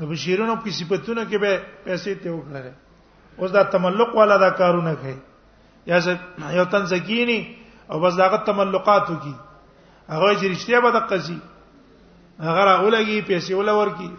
[0.00, 2.72] د بشیرونو په صفاتونو کې به پیسې ته وکړه
[3.38, 5.16] اوس دا تملق والا دا کارونه کوي
[5.90, 5.98] یا
[6.58, 7.38] یو تن زکینی
[7.90, 9.34] او بس داغه تملقات وکي
[10.10, 11.38] هغه چې رښتیا به د قضې
[12.46, 14.10] هغه راولګي پیسې ولور کی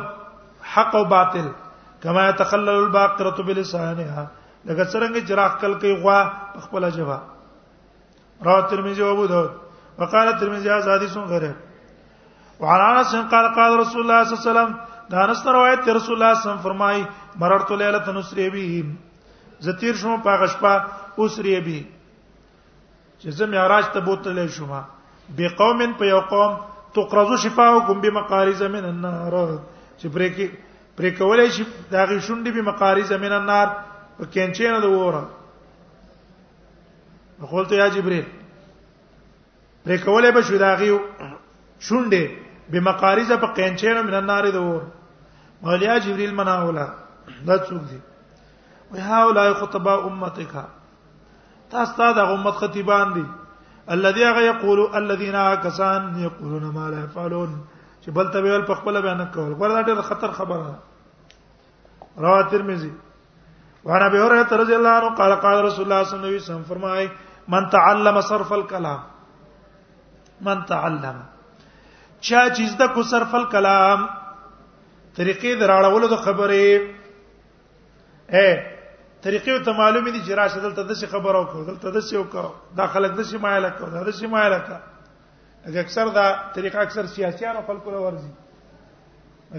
[0.74, 1.46] حق او باطل
[2.02, 4.26] کما يتخلل الباقره بلسانها
[4.66, 6.18] لکه څنګه چې راخ کل کوي غوا
[6.56, 7.30] په خپل جواب
[8.48, 9.50] رواه ترمذي او ابو داود
[10.02, 14.74] وقال ترمذي هذا حديث غريب وعن انس قال قال رسول الله صلى الله عليه وسلم
[15.14, 17.04] دا انس روایت رسول الله صلی الله علیه وسلم فرمای
[17.42, 18.84] مررت ليله نسري به
[19.70, 20.72] زتیر شوم پاغشپا
[21.24, 21.84] اسري به
[23.22, 24.72] چې زه معراج ته بوتلې شوم
[25.38, 26.52] به قوم په یو قوم
[26.94, 29.32] تقرضو شفاعکم بمقارز من النار
[30.02, 30.46] چې پرې کې
[30.98, 33.66] پرې کولای شي دا غي شونډې به مقارز من النار
[34.18, 35.24] په کینچې نه د وره
[37.46, 38.26] خپل ته یا جبريل
[39.86, 40.90] پرې کولای به شو دا غي
[41.86, 42.24] شونډې
[42.74, 44.86] به مقارز په کینچې نه من النار د وره
[45.62, 46.86] مولیا جبريل مناولا
[47.46, 47.98] دا څوک دي
[48.92, 50.52] وهؤلاء خطباء امتک
[51.74, 53.22] تاسو ته د امت خطيبان دي
[53.94, 57.54] الذي هغه یقول الذين كسان يقولون ما لا يفعلون
[58.04, 60.74] چې بل ته ویل په خپل بیان کول وردا ډېر خطر خبره
[62.24, 62.90] رواه ترمذي
[63.90, 66.62] وانا به اوره ته رضی الله عنه قال قال رسول الله صلى الله عليه وسلم
[66.72, 67.06] فرمای
[67.54, 69.00] من تعلم صرف الكلام
[70.48, 71.16] من تعلم
[72.28, 74.04] چا چیز د کو صرف الكلام
[75.20, 76.68] طریقې دراړولو د خبرې
[78.36, 78.50] اے
[79.22, 82.14] طریقې ته معلومې دي چې راشه دلته د څه خبر او کول دلته د څه
[82.20, 84.80] وکړه دا خلک د څه مایل کړه د څه مایل کړه
[85.66, 86.24] اګه اکثر دا
[86.56, 88.30] طریقه اکثر سیاسيانو خلکو له ورزي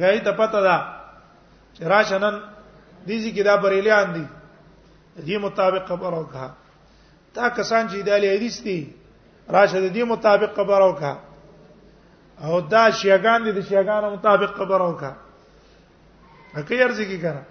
[0.01, 0.75] غي ته پته ده
[1.75, 2.35] چې راشه نن
[3.07, 4.25] دې ځکه دا بریلیان دي
[5.27, 6.49] دې مطابق خبر وکړه
[7.37, 8.79] تا کسان چې دالي حدیث دي
[9.49, 11.15] راشه دې مطابق خبر وکړه
[12.43, 15.11] او دا شیګان دي د شیګانو مطابق خبر وکړه
[16.55, 17.43] اکه یې ارزګي کړه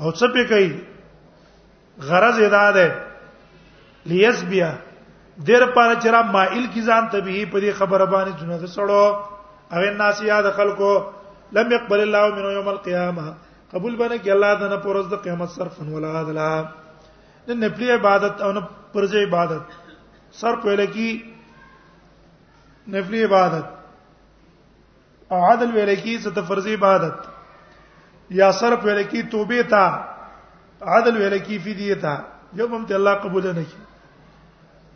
[0.00, 0.68] او څه پی کوي
[2.10, 2.86] غرض ادا ده
[4.12, 4.70] لیس بیا
[5.46, 9.04] دیر پاره چې را مائل کی ځان طبيعي په دې خبره باندې جنہ ده سړو
[9.72, 10.92] او الناس یاد خلکو
[11.56, 13.26] لم يقبل الله من يوم القيامه
[13.72, 16.52] قبول باندې کې الله دنه پرز د قیامت صرف ولا عدلا
[17.48, 18.60] د نفلی عبادت او نه
[18.94, 19.62] پرځه عبادت
[20.40, 21.10] صرف ویل کی
[22.96, 23.64] نفلی عبادت
[25.32, 27.18] او عدل ویل کی ست فرض عبادت
[28.38, 29.82] یا صرف ویل کی توبه تا
[30.96, 32.14] عدل ویل کی فدیه تا
[32.54, 33.78] یوم هم الله قبول نه کی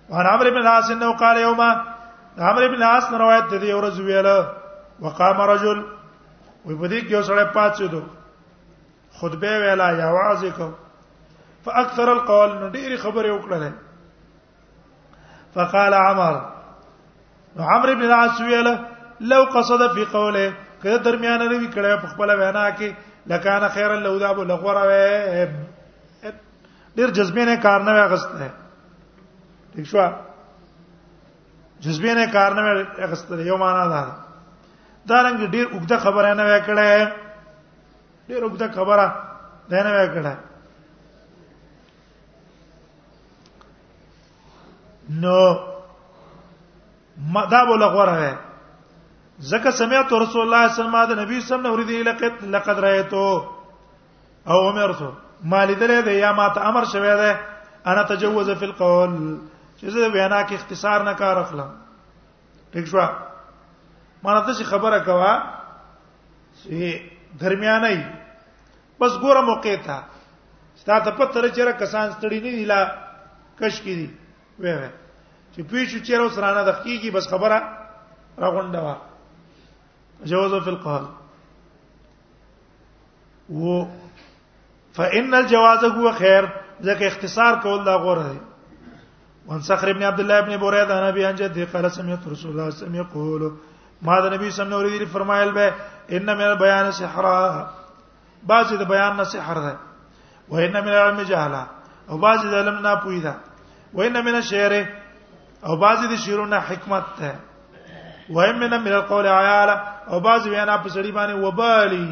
[0.08, 1.60] وان عمرو بن العاص انه قال يوم
[2.38, 4.48] عمرو بن العاص روایت دی ورځ ویله
[5.00, 5.78] وقام رجل
[6.66, 8.02] وی په دې کې یو سړی پاتې دو
[9.18, 10.70] خطبه ویلا یا واعظ کو
[11.64, 13.72] فاكثر القول نو ډېری خبره وکړه
[15.54, 16.40] فقال عمر
[17.58, 18.80] عمرو بن العاص ویله
[19.20, 22.92] لو قصد في قوله کله درمیان لري کړه په خپل وینا کې
[23.26, 26.30] لکان خیر لو دا بو لغوره و
[26.96, 28.48] ډیر جذبې نه کار نه غسته
[29.72, 30.02] ٹھیک شو
[31.86, 34.12] جذبې نه کار نه غسته یو معنا ده
[35.08, 37.12] دا رنګ ډیر وګړه خبره نه وکړه
[38.30, 39.14] ډیر وګړه خبره
[39.70, 40.34] نه وکړه
[45.10, 45.58] نو
[47.32, 48.34] ما دا بوله غواره
[49.38, 52.44] زکه سمعت رسول الله صلی الله علیه وسلم د نبی صلی الله علیه وسلم لقد
[52.44, 53.48] لقد رايته
[54.46, 55.08] او عمر سو
[55.44, 57.30] مالیدل دی یا ما ته امر شوی دی
[57.86, 59.38] انا تجوز فی القول
[59.80, 61.70] چې زه وینا کې اختصار نه کار اخلم
[62.72, 62.98] ٹھیک شو
[64.22, 65.42] ما ته خبره کوا
[66.62, 67.00] چې
[67.40, 68.04] درمیانه ای
[69.00, 70.00] بس ګوره موقع تا
[70.76, 72.84] ستا ته پته چېر کسان ستړي نه دی لا
[73.58, 74.08] کش کی دی
[74.60, 74.90] وې
[75.56, 77.58] چې پیښو چېر اوس رانه د حقيقي بس خبره
[78.38, 79.13] راغونډه وا
[80.22, 81.04] جوز في القال
[83.50, 83.84] و
[84.94, 86.50] فان الجواز هو خير
[86.82, 88.38] ذلك اختصار قول لا غوره دی
[89.46, 92.52] وان صخر ابن عبد الله ابن بريد انا بي ان جدي قال سمعت رسول الله
[92.52, 93.56] صلى الله عليه وسلم يقول
[94.02, 95.68] ما النبي صلى الله عليه وسلم فرمایل به
[96.16, 97.22] ان من البيان سحر
[98.42, 99.76] بعض د بیان سحر ده
[100.48, 101.66] و ان من العلم جهلا
[102.10, 103.34] او بعض د علم نه پوی ده
[103.94, 104.86] و ان من الشعر
[105.66, 107.34] او بعض د شعرونه حکمت ده
[108.30, 109.74] ويمنا من القول عيالا
[110.08, 112.06] او بعض وینا په سړی باندې وبالي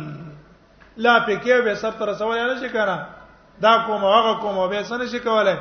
[0.96, 3.06] لا په کې به سر تر سوال نه شي کنه
[3.60, 5.58] دا کوم هغه کوم به سن شي کوله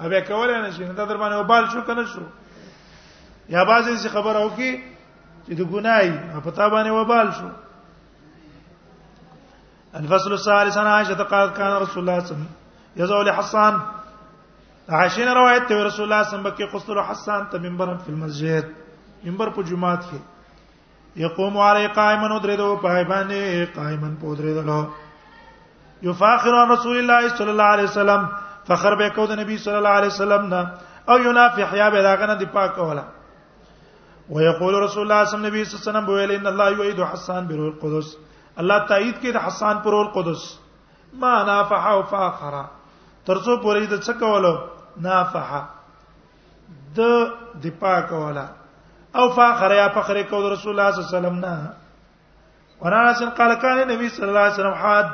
[0.00, 2.20] او به کوله نه شي دا در باندې وبال شو کنه شو
[3.48, 4.82] یا بعض څه خبر او کی
[5.48, 7.48] چې د ګنای په تا باندې وبال شو
[9.94, 12.54] الفصل الثالث انا عائشه قالت كان رسول الله صلى الله عليه وسلم
[12.96, 13.80] يزول حسان
[14.88, 18.12] عائشه روایت ته رسول الله صلى الله عليه وسلم بکی قصر حسان ته منبر په
[18.12, 18.64] مسجد
[19.26, 24.80] منبر په جمعات کې یقوم علی قائما ودردو پای باندې قائما پودردلو
[26.08, 28.26] یفاخر رسول الله صلی الله علیه وسلم
[28.68, 30.70] فخر به کو د نبی صلی الله علیه وسلم نه
[31.14, 33.04] او ینافح یا به داغه نه دی پاک ولا
[34.30, 38.12] ويقول رسول الله صلی الله علیه وسلم بویل ان الله یعید حسان بروح القدس
[38.64, 40.44] الله تایید کوي د حسان پر القدس
[41.24, 42.60] ما نافح او فاخر
[43.26, 44.58] ترڅو پورې د څه کولو
[45.08, 45.58] نافح
[47.00, 48.46] د دی پاک ولا
[49.16, 51.70] او فخر یا فخر کو رسول الله صلی الله علیه وسلم نه
[52.80, 55.06] ورانه سن قال کان نبی صلی الله علیه وسلم حاد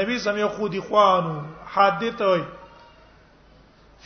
[0.00, 1.40] نبی سم یو خودی خوانو
[1.74, 2.42] حاد دی ته وای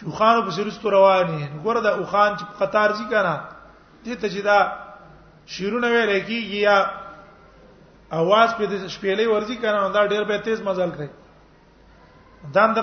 [0.00, 3.40] شو خانو په سرستو رواني ګوره دا او خان چې قطار ځی کنه
[4.04, 4.72] دې ته چې دا
[5.46, 6.90] شیرونه ویل کیږي یا
[8.12, 11.08] اواز په دې شپېلې ورځي کنه دا ډېر به تیز مزل کوي
[12.52, 12.80] دا هم د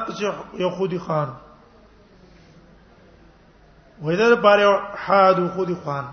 [0.57, 1.27] یو خودی خان
[4.03, 6.05] وې دا لپاره حاد خودی خان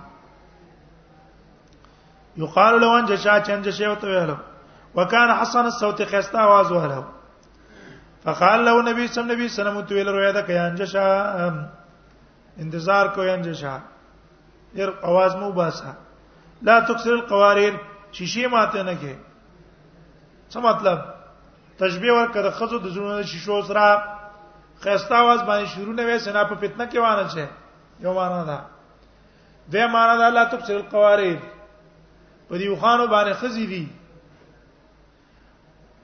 [2.40, 4.34] یقال له ان جشا چنج شی او ته ویل
[4.94, 7.06] وکانه حسن الصوت خستا आवाज وره
[8.24, 11.06] فقال له نبی صلی الله علیه وسلم تو ویل رویا ده کیان جشا
[12.60, 13.80] انتظار کو یان جشا
[14.74, 15.92] ير आवाज مو باسا
[16.62, 17.76] لا تكسر القوارير
[18.12, 19.14] شیشه ماته نه کې
[20.52, 20.98] څه مطلب
[21.78, 24.02] تشبیه ورکړه خزو د زړونو شیشو سره
[24.80, 27.46] خستا आवाज باندې شروع نه وې سنا په فتنه کې وانه شه
[28.00, 28.60] یو معنا ده
[29.70, 31.38] دې معنا ده لا تبصر القوارير
[32.50, 33.88] په دې وخانو باندې خزي دي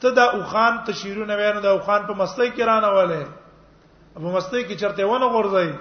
[0.04, 3.26] ته دا اوخان تشیرونه وینو دا اوخان په مستۍ کې رانه واله
[4.26, 5.74] په مستۍ کې چرته ونه غورځي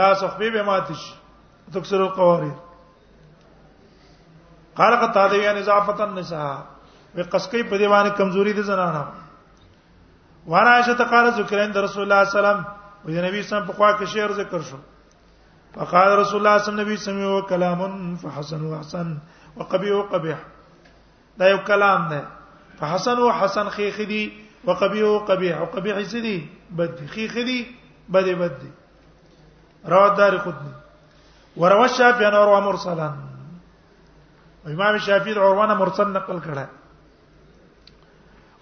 [0.00, 1.02] لا صحبه به ماتش
[1.76, 2.52] تکسر القواري
[4.80, 6.50] قال قطع دي ان اضافه النساء
[7.18, 9.06] وقسقي په دیوانه کمزوري دي زنانه
[10.54, 12.68] وانا عائشہ تقال ذکرین در رسول الله صلی الله علیه
[13.08, 14.76] وسلم او نبی سم په خوا کې شعر ذکر شو
[15.76, 19.10] فقال رسول الله صلی الله علیه وسلم نبی سمي او کلام فحسن واحسن
[19.56, 20.38] وقبيح قبيح
[21.38, 22.24] دا یو کلام نه
[22.78, 24.32] فحسن او حسن خيخ دي
[24.64, 27.76] وقبيح قبيح او قبيح سدي بد خيخ دي
[28.08, 28.58] بد بد
[29.86, 30.72] رواه دار قطني
[31.56, 33.12] وروا الشافعي انا روى مرسلا
[34.66, 36.66] امام الشافعي عروانه مرسل نقل کړه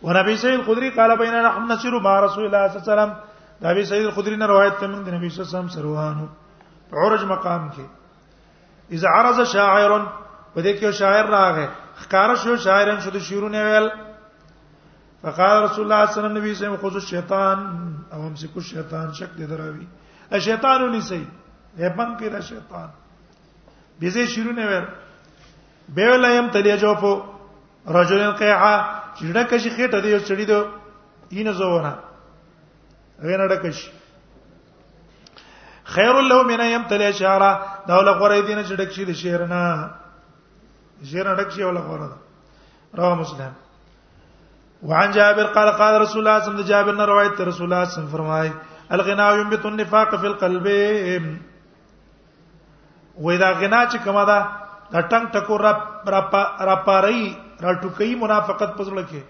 [0.03, 3.17] ونبي سيد الخدري قال بيننا نحن نسير مع رسول الله صلى الله عليه وسلم
[3.63, 6.27] دا سيد الخدري نے روایت ته من نبی صلى الله عليه وسلم سروانو
[6.93, 10.24] عرج مقام کې اذا عرض شاعر
[10.55, 11.67] په دې کې شاعر راغې
[12.03, 13.89] ښکار شو شاعران شو د شیرونه ویل
[15.23, 17.59] فقال رسول الله صلی الله علیه وسلم خذ الشیطان
[18.13, 19.87] او امسكوا الشیطان شک دې دراوي
[20.39, 21.23] الشیطان نسی
[21.79, 22.89] هبن کې دا شیطان
[24.05, 24.85] بيزه شیرونه ویل
[25.99, 27.23] به ولایم تلیا جو په
[27.99, 28.73] رجل القيعه
[29.17, 30.65] چړه کشي خېټه دې یو چړې دو
[31.31, 31.95] اینه زونه
[33.27, 33.91] غینه ډکش
[35.99, 37.53] خیر له من یم تلیا شعرا
[37.89, 39.61] دا له غوړې دینه چې ډک شي د شعر نه
[41.03, 42.09] زیره ډک شي ولا غوړه
[42.99, 43.53] رواه مسلم
[44.89, 47.85] وعن جابر قال قال رسول الله صلى الله عليه وسلم جابر نے روایت رسول الله
[47.85, 48.51] صلى الله عليه وسلم فرمائے
[48.97, 50.67] الغناء ينبت النفاق في القلب
[53.27, 54.39] واذا غنا چې کما دا
[54.93, 55.73] د ټنګ ټکو را
[56.69, 57.25] را پاري
[57.63, 59.21] را ټوکي منافقت پزړه کې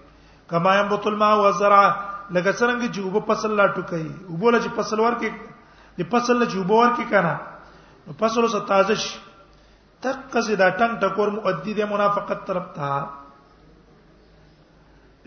[0.49, 1.83] کما ينبت الماء والزرع
[2.31, 5.53] لکه څنګه چې وب فصل لا ټوکي وبول چې فصل ور کې
[5.97, 7.33] د فصل چې وبور کې کنه
[8.21, 9.17] فصل سره تازه شي
[10.05, 12.87] تقصد ټنګ ټکور مؤدي د منافقت طرف ته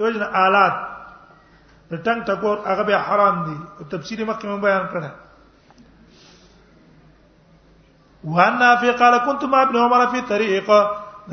[0.01, 0.75] دوجنه آلات
[1.91, 3.55] د ټنګ ټکور هغه به حرام دي
[3.97, 5.11] تفسیر مکه مې بیان کړه
[8.37, 10.67] وان نافع قال كنت مع ابن عمر في طريق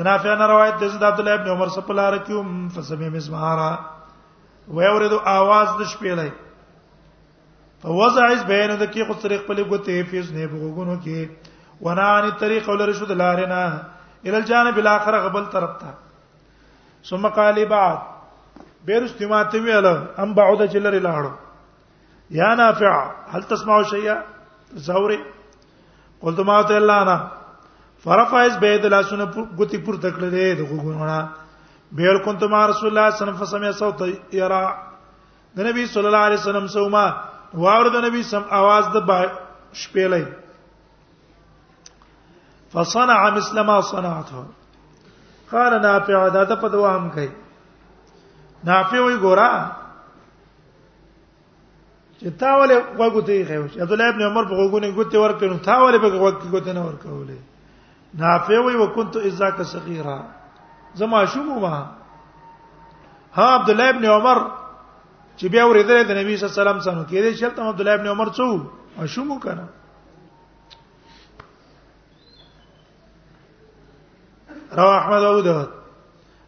[0.08, 2.38] نافع نے روایت دے سے عبد الله ابن عمر سے پلا رکھیو
[2.74, 3.70] فسمع مسمارا
[4.74, 6.28] و يورد اواز د شپېلې
[7.82, 11.20] فوضع بين دقيق الطريق په لګوتې فیس نه بغوګونو کې
[11.82, 13.82] ونان الطريق ولر شو دلارنا
[14.26, 15.94] الى الجانب الاخر غبل طرف ته
[17.10, 17.98] ثم قال بعد
[18.86, 19.86] بیرست ماته ویل
[20.18, 21.32] ام بعد جلر لاړو
[22.30, 24.16] یا نافع هل تسمع شيئا
[24.74, 25.20] زوري
[26.22, 27.28] قلت ما ته الله انا
[28.04, 31.28] فرفعز بيد لاسونه غتی پور تکړه دې دغه ګونه
[31.92, 34.74] بیل كنت ما رسول الله صلی الله علیه وسلم فسمع صوت يرى
[35.56, 37.06] د نبی صلی الله علیه وسلم سوما
[37.54, 38.98] واورد نبی سم आवाज د
[39.78, 40.26] شپېلې
[42.76, 44.44] فصنع مثل ما صنعته
[45.52, 47.28] قال نافع دا ته په دوام کوي
[48.64, 49.52] نافع وی ګورا
[52.20, 55.76] چې تا ولې وګو ته خېو عبد الله ابن عمر په وګونه ګوتې ورکړو تا
[55.84, 57.38] ولې په وګ ګوتې نه ورکولې
[58.24, 60.20] نافع وی وکنت اذا ک صغیرا
[61.00, 61.86] زما شوم ما
[63.38, 64.38] ها عبد الله ابن عمر
[65.38, 68.06] چې بیا ورېدل د نبی صلی الله علیه وسلم څخه کېدې چې عبد الله ابن
[68.14, 69.68] عمر څو شوم کنه
[74.76, 75.68] رواه احمد او داود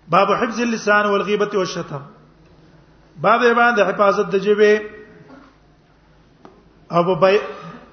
[0.08, 2.00] باب حفظ اللسان والغيبه والشتم
[3.22, 4.82] باب باندې حفاظت د جبه
[6.92, 7.04] او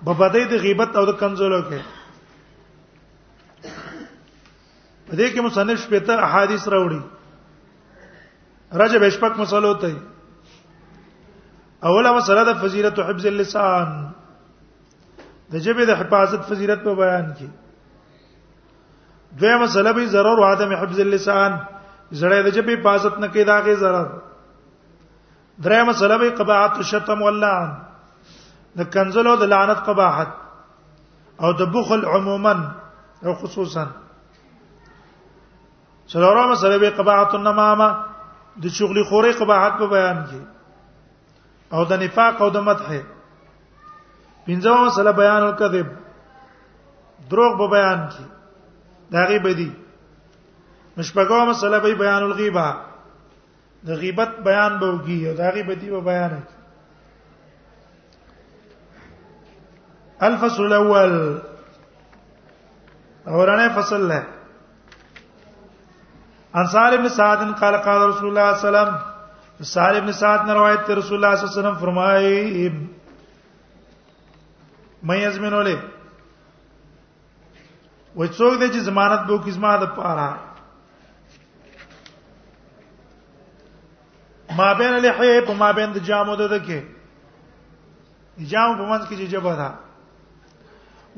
[0.05, 1.81] په بدای د غیبت او د کنزلو کې
[5.07, 7.01] په دې کې مصنف شپته احادیث راوړي
[8.81, 9.95] رجب شپک مسلو ته
[11.83, 13.99] اوله مسله د فضیلت حفظ اللسان
[15.53, 17.49] د جبه د حفاظت فضیلت په بیان کې
[19.39, 21.51] دویمه مسله به ضرر او عدم حفظ اللسان
[22.19, 24.07] زړه د جبې پازت نه کې داګه ضرر
[25.63, 27.69] دریمه مسله به قباحت الشتم واللعن
[28.77, 30.27] د کنزل او د لعنت قباحت
[31.43, 32.53] او د بخل عموما
[33.25, 33.85] او خصوصا
[36.07, 37.89] څلورمه مسله به قباحت النمامه
[38.63, 40.41] د شغلي خوري قباحت په بیان کې
[41.73, 42.87] او د نفاق او د مدح
[44.47, 45.87] پنځمه مسله بیان الکذب
[47.29, 48.34] دروغ په بیان کې
[49.11, 49.71] دا غیبه دي
[50.97, 52.67] مشپګو مسله به بیان الغیبه
[53.85, 56.41] د غیبت بیان به وږي دا غیبه دي به بیان
[60.27, 61.13] الفصل الاول
[63.27, 64.23] اورانه فصل له
[66.59, 70.53] انصار ابن سعد قال قال رسول الله صلى الله عليه وسلم سعد ابن سعد نے
[70.53, 72.69] روایت رسول اللہ صلی اللہ علیہ وسلم فرمائے
[75.09, 75.75] میں یزمن علیہ
[78.15, 80.29] وای څوک دی چې ضمانت به وکړي زما د پاره
[84.59, 86.79] ما بین لحیه په ما بین د جامو د دکې
[88.51, 89.69] جام په منځ کې چې جبه ده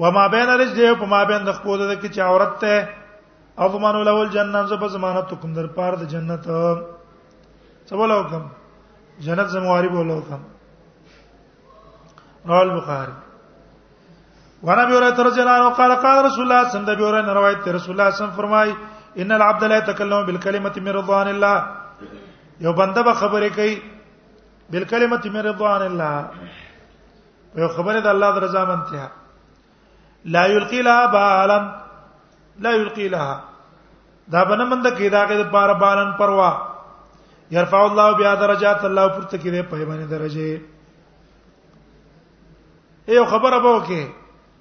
[0.01, 2.89] و ما بین رجله په ما بین د خپل د دکې چې عورت ته
[3.59, 6.43] او په مانو لول جنت زب ضمانت حکم در پار د جنت
[7.87, 8.45] څه ولا حکم
[9.29, 10.39] جنت زمواري بوله حکم
[12.45, 13.15] رواه البخاري
[14.63, 17.91] وانا ابي هريره رضي الله قال قال رسول الله صلى الله عليه وسلم روایت رسول
[17.93, 18.69] الله صلى الله علیه فرمای
[19.21, 21.55] ان العبد لا يتكلم بالكلمه من رضوان الله
[22.63, 23.75] یو بنده به خبرې کوي
[24.71, 26.15] بالكلمه من رضوان الله
[27.61, 29.03] یو خبره ده الله رضا منته
[30.33, 31.59] لا يلقي لها بالا
[32.63, 33.33] لا يلقي لها
[34.31, 36.51] دا بنه مند کې دا کې بار بالن پروا
[37.51, 40.61] يرفع الله بها درجات الله پورته کې په باندې درجه
[43.09, 44.05] ایو خبره به وکي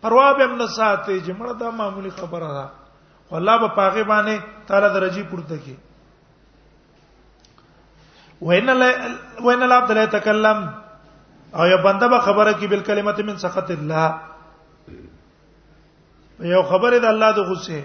[0.06, 2.66] پروا به هم نه ساتي چې مړه دا معمولی خبره ده
[3.38, 4.36] الله به پاغه باندې
[4.66, 5.74] تعالی درجی پورته کی
[8.42, 8.90] وین لا
[9.46, 10.60] وین لا عبد الله تکلم
[11.58, 14.20] او یو بنده به خبره کی بل کلمت من سخط الله
[16.54, 17.82] یو خبره د الله د غصه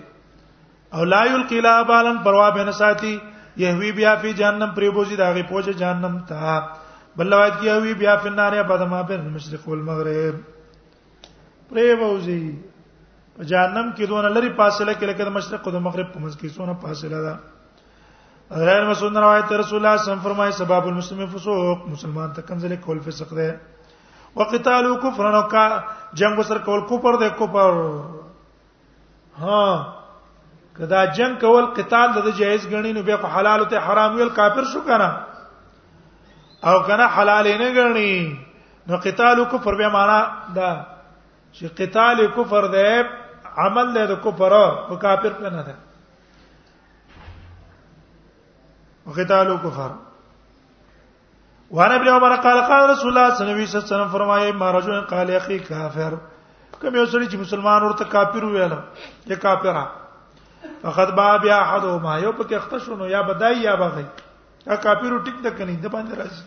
[0.93, 3.21] او لا یلقی لا بالن پروا به نه ساتي
[3.57, 6.63] یهوی بیا فی جهنم پری بوزي داغه پوهه جهنم تا
[7.17, 10.35] بل روایت کی یهوی بیا فی النار یا بدما بین المشرق والمغرب
[11.71, 12.37] پرې ووزي
[13.37, 16.39] په جهنم کې دونه لري فاصله کې لکه د مشرق او د مغرب په منځ
[16.41, 20.89] کې څونه فاصله ده غیر مسعود روایت رسول الله صلی الله علیه وسلم فرمایي سبب
[20.91, 25.63] المسلم فسوق مسلمان ته کنځلې کول فسق ده وقتال کفر نو کا
[26.23, 27.79] جنگ سر کول کفر ده کفر
[29.45, 29.63] ها
[30.77, 34.69] کدا جنگ کول قتال د جایز غنی نو بیا په حلال ته حرام ویل کافر
[34.73, 35.09] شو کنه
[36.71, 38.11] او کنه حلال نه غنی
[38.87, 40.19] نو قتال کفر به معنا
[40.59, 40.69] دا
[41.53, 42.91] چې قتال کفر دی
[43.63, 45.75] عمل له کفر او کافر په نه ده
[49.19, 49.91] قتال کفر
[51.79, 55.31] وانا ابن عمر قال قال رسول الله صلی الله علیه وسلم فرمایي ما رجل قال
[55.39, 56.13] اخي کافر
[56.81, 58.73] کوم یو سړي چې مسلمان ورته کافر ویل
[59.33, 59.81] یا کافر
[60.81, 64.05] فقد با بیا احدهما یو پکې اخته شنو یا بدای یا بغي
[64.67, 66.43] یا کافر ټیک د کني د باندې راځي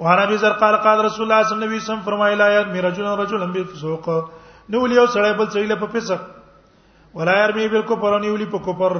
[0.00, 3.04] وعن ابي ذر قال قال رسول الله صلى الله عليه وسلم فرمایي لا يرمي رجل
[3.22, 4.08] رجلا بالفسوق
[4.74, 6.22] نو لیو سړی بل سړی له په فسق
[7.20, 8.96] ولا يرمي بالكفر نو لی په کفر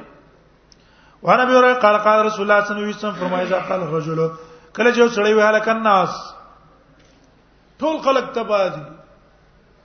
[1.22, 2.42] وانا به ورای قال قال رسول الله صلی
[2.76, 4.18] الله علیه وسلم فرمایي دا قال رجل
[4.76, 6.10] کله چې سړی وهاله کناس
[7.82, 8.82] ټول خلق تبادي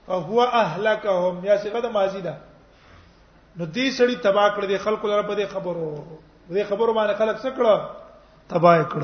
[0.08, 2.34] او هو اهلكهم یا صفه د ماضی ده
[3.56, 5.88] نو دې سړی تبا کړ دې خلق لپاره په دې خبرو
[6.50, 7.64] دې خبرو باندې خلق څه کړ
[8.54, 9.02] تبا یې کړ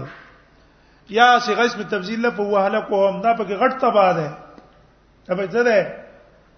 [1.20, 4.28] یا صيغه اسم تبذیل له هو اهلكهم دا پکې غټ تبا ده
[5.26, 5.82] تبا څه ده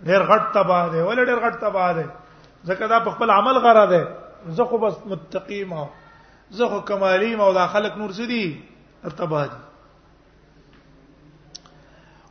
[0.09, 2.07] ډېر غټ تبا ده ول ډېر غټ تبا ده
[2.69, 4.03] ځکه دا په خپل عمل غره ده
[4.59, 5.87] زه خو بس متقی ما
[6.59, 8.61] زه خو کمالی ما او دا خلق نور سدي
[9.05, 9.57] ارتبا دي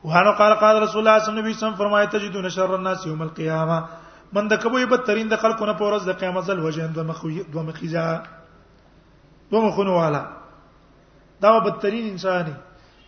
[0.04, 3.84] وانه قال قال رسول الله صلی الله علیه وسلم فرمایي تجدون شر الناس يوم القيامه
[4.34, 7.64] من د کبوی بدترین د خلکو نه پورز د قیامت زل وجهند و مخوی دو
[7.64, 8.04] مخیزا
[9.52, 10.26] دو مخونو والا
[11.42, 12.54] دا بدترین انساني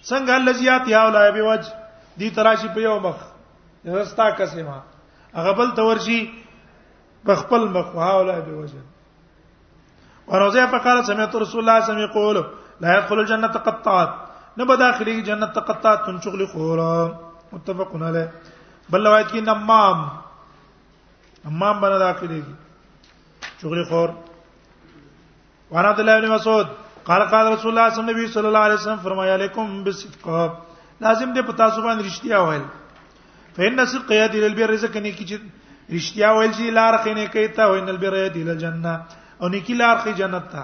[0.04, 1.72] څنګه الزیات یا ولا به وجه
[2.18, 3.16] دي تراشی په یو مخ
[3.86, 4.82] رستا کسما
[5.36, 6.20] هغه بل تورشي
[7.26, 8.82] بخپل مخ هاوله به وجه
[10.28, 12.52] ورزه فقال سمعت رسول الله صلى الله عليه وسلم
[12.82, 14.18] لا يدخل الجنه
[14.58, 17.20] نه به داخلي جنت جنه تن تنشغل خورا
[17.54, 18.32] متفق عليه
[18.90, 20.12] بل روایت کې نمام
[21.46, 22.42] نمام باندې داخلي
[23.62, 24.10] شغل خور
[25.72, 26.68] وانا د لوی مسعود
[27.06, 30.28] قال قال رسول الله صلی الله علیه وسلم الله علیه وسلم فرمایا علیکم بالصدق
[31.02, 32.66] لازم دې پتا سو باندې رښتیا وایل
[33.58, 35.40] فإن الصدق يدي للبر رزق نه چې
[35.92, 38.94] رښتیا ویل شي لار خینه کوي ته وینل البر یدی الجنه
[39.44, 40.64] او نیکی لار خې جنت ته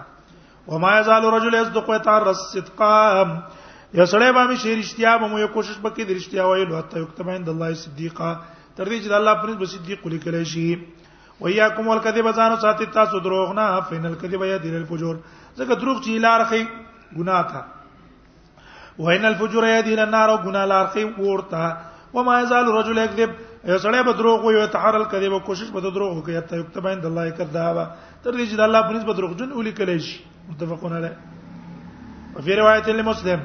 [0.67, 2.95] وما يزال رجل يصدق ويتعرض صدقا
[3.93, 7.29] یا سړی باندې شي رښتیا به مو یو کوشش وکړي د رښتیا ویلو حتی یكتب
[7.35, 8.31] عند الله صدیقا
[8.75, 10.79] تر دې چې د الله پر نسبت صدیق لیکل شي
[11.41, 15.19] وياكم والكذب زانو ساتي تاسو دروغ نه فین الكذب يدل الفجور
[15.57, 16.65] ځکه دروغ چې لار خې
[17.17, 17.61] ګناه تا
[19.05, 21.77] وین الفجور يدل النار ګناه لار خې ورته
[22.17, 25.81] وما يزال رجل يكذب یو سړی به دروغ وي او تحرل کړي او کوشش به
[25.83, 27.83] دروغ وکړي حتی یكتب عند الله کذابا
[28.23, 31.11] تر دې چې د الله په نسبت دروغ جن اولی کلی شي متفقون علیه
[32.39, 33.39] او په روایت مسلم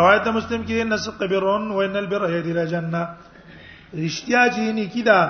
[0.00, 3.00] روایت مسلم کې نسق برون و ان البر یدی لا جننه
[3.94, 5.20] رښتیا چې نیکی دا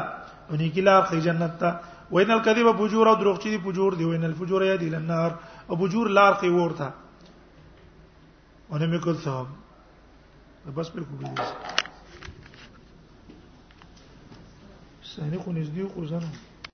[0.51, 4.25] نیکی لار خې جنت ته وین الکذب فجور او دروغ چې دی فجور دی وین
[4.31, 5.31] الفجور یدی لنار
[5.69, 6.93] او فجور لار خې ورته
[7.31, 11.84] ونه مې کول ثواب بس بالکل
[15.17, 16.01] صحنه خو نږدې خو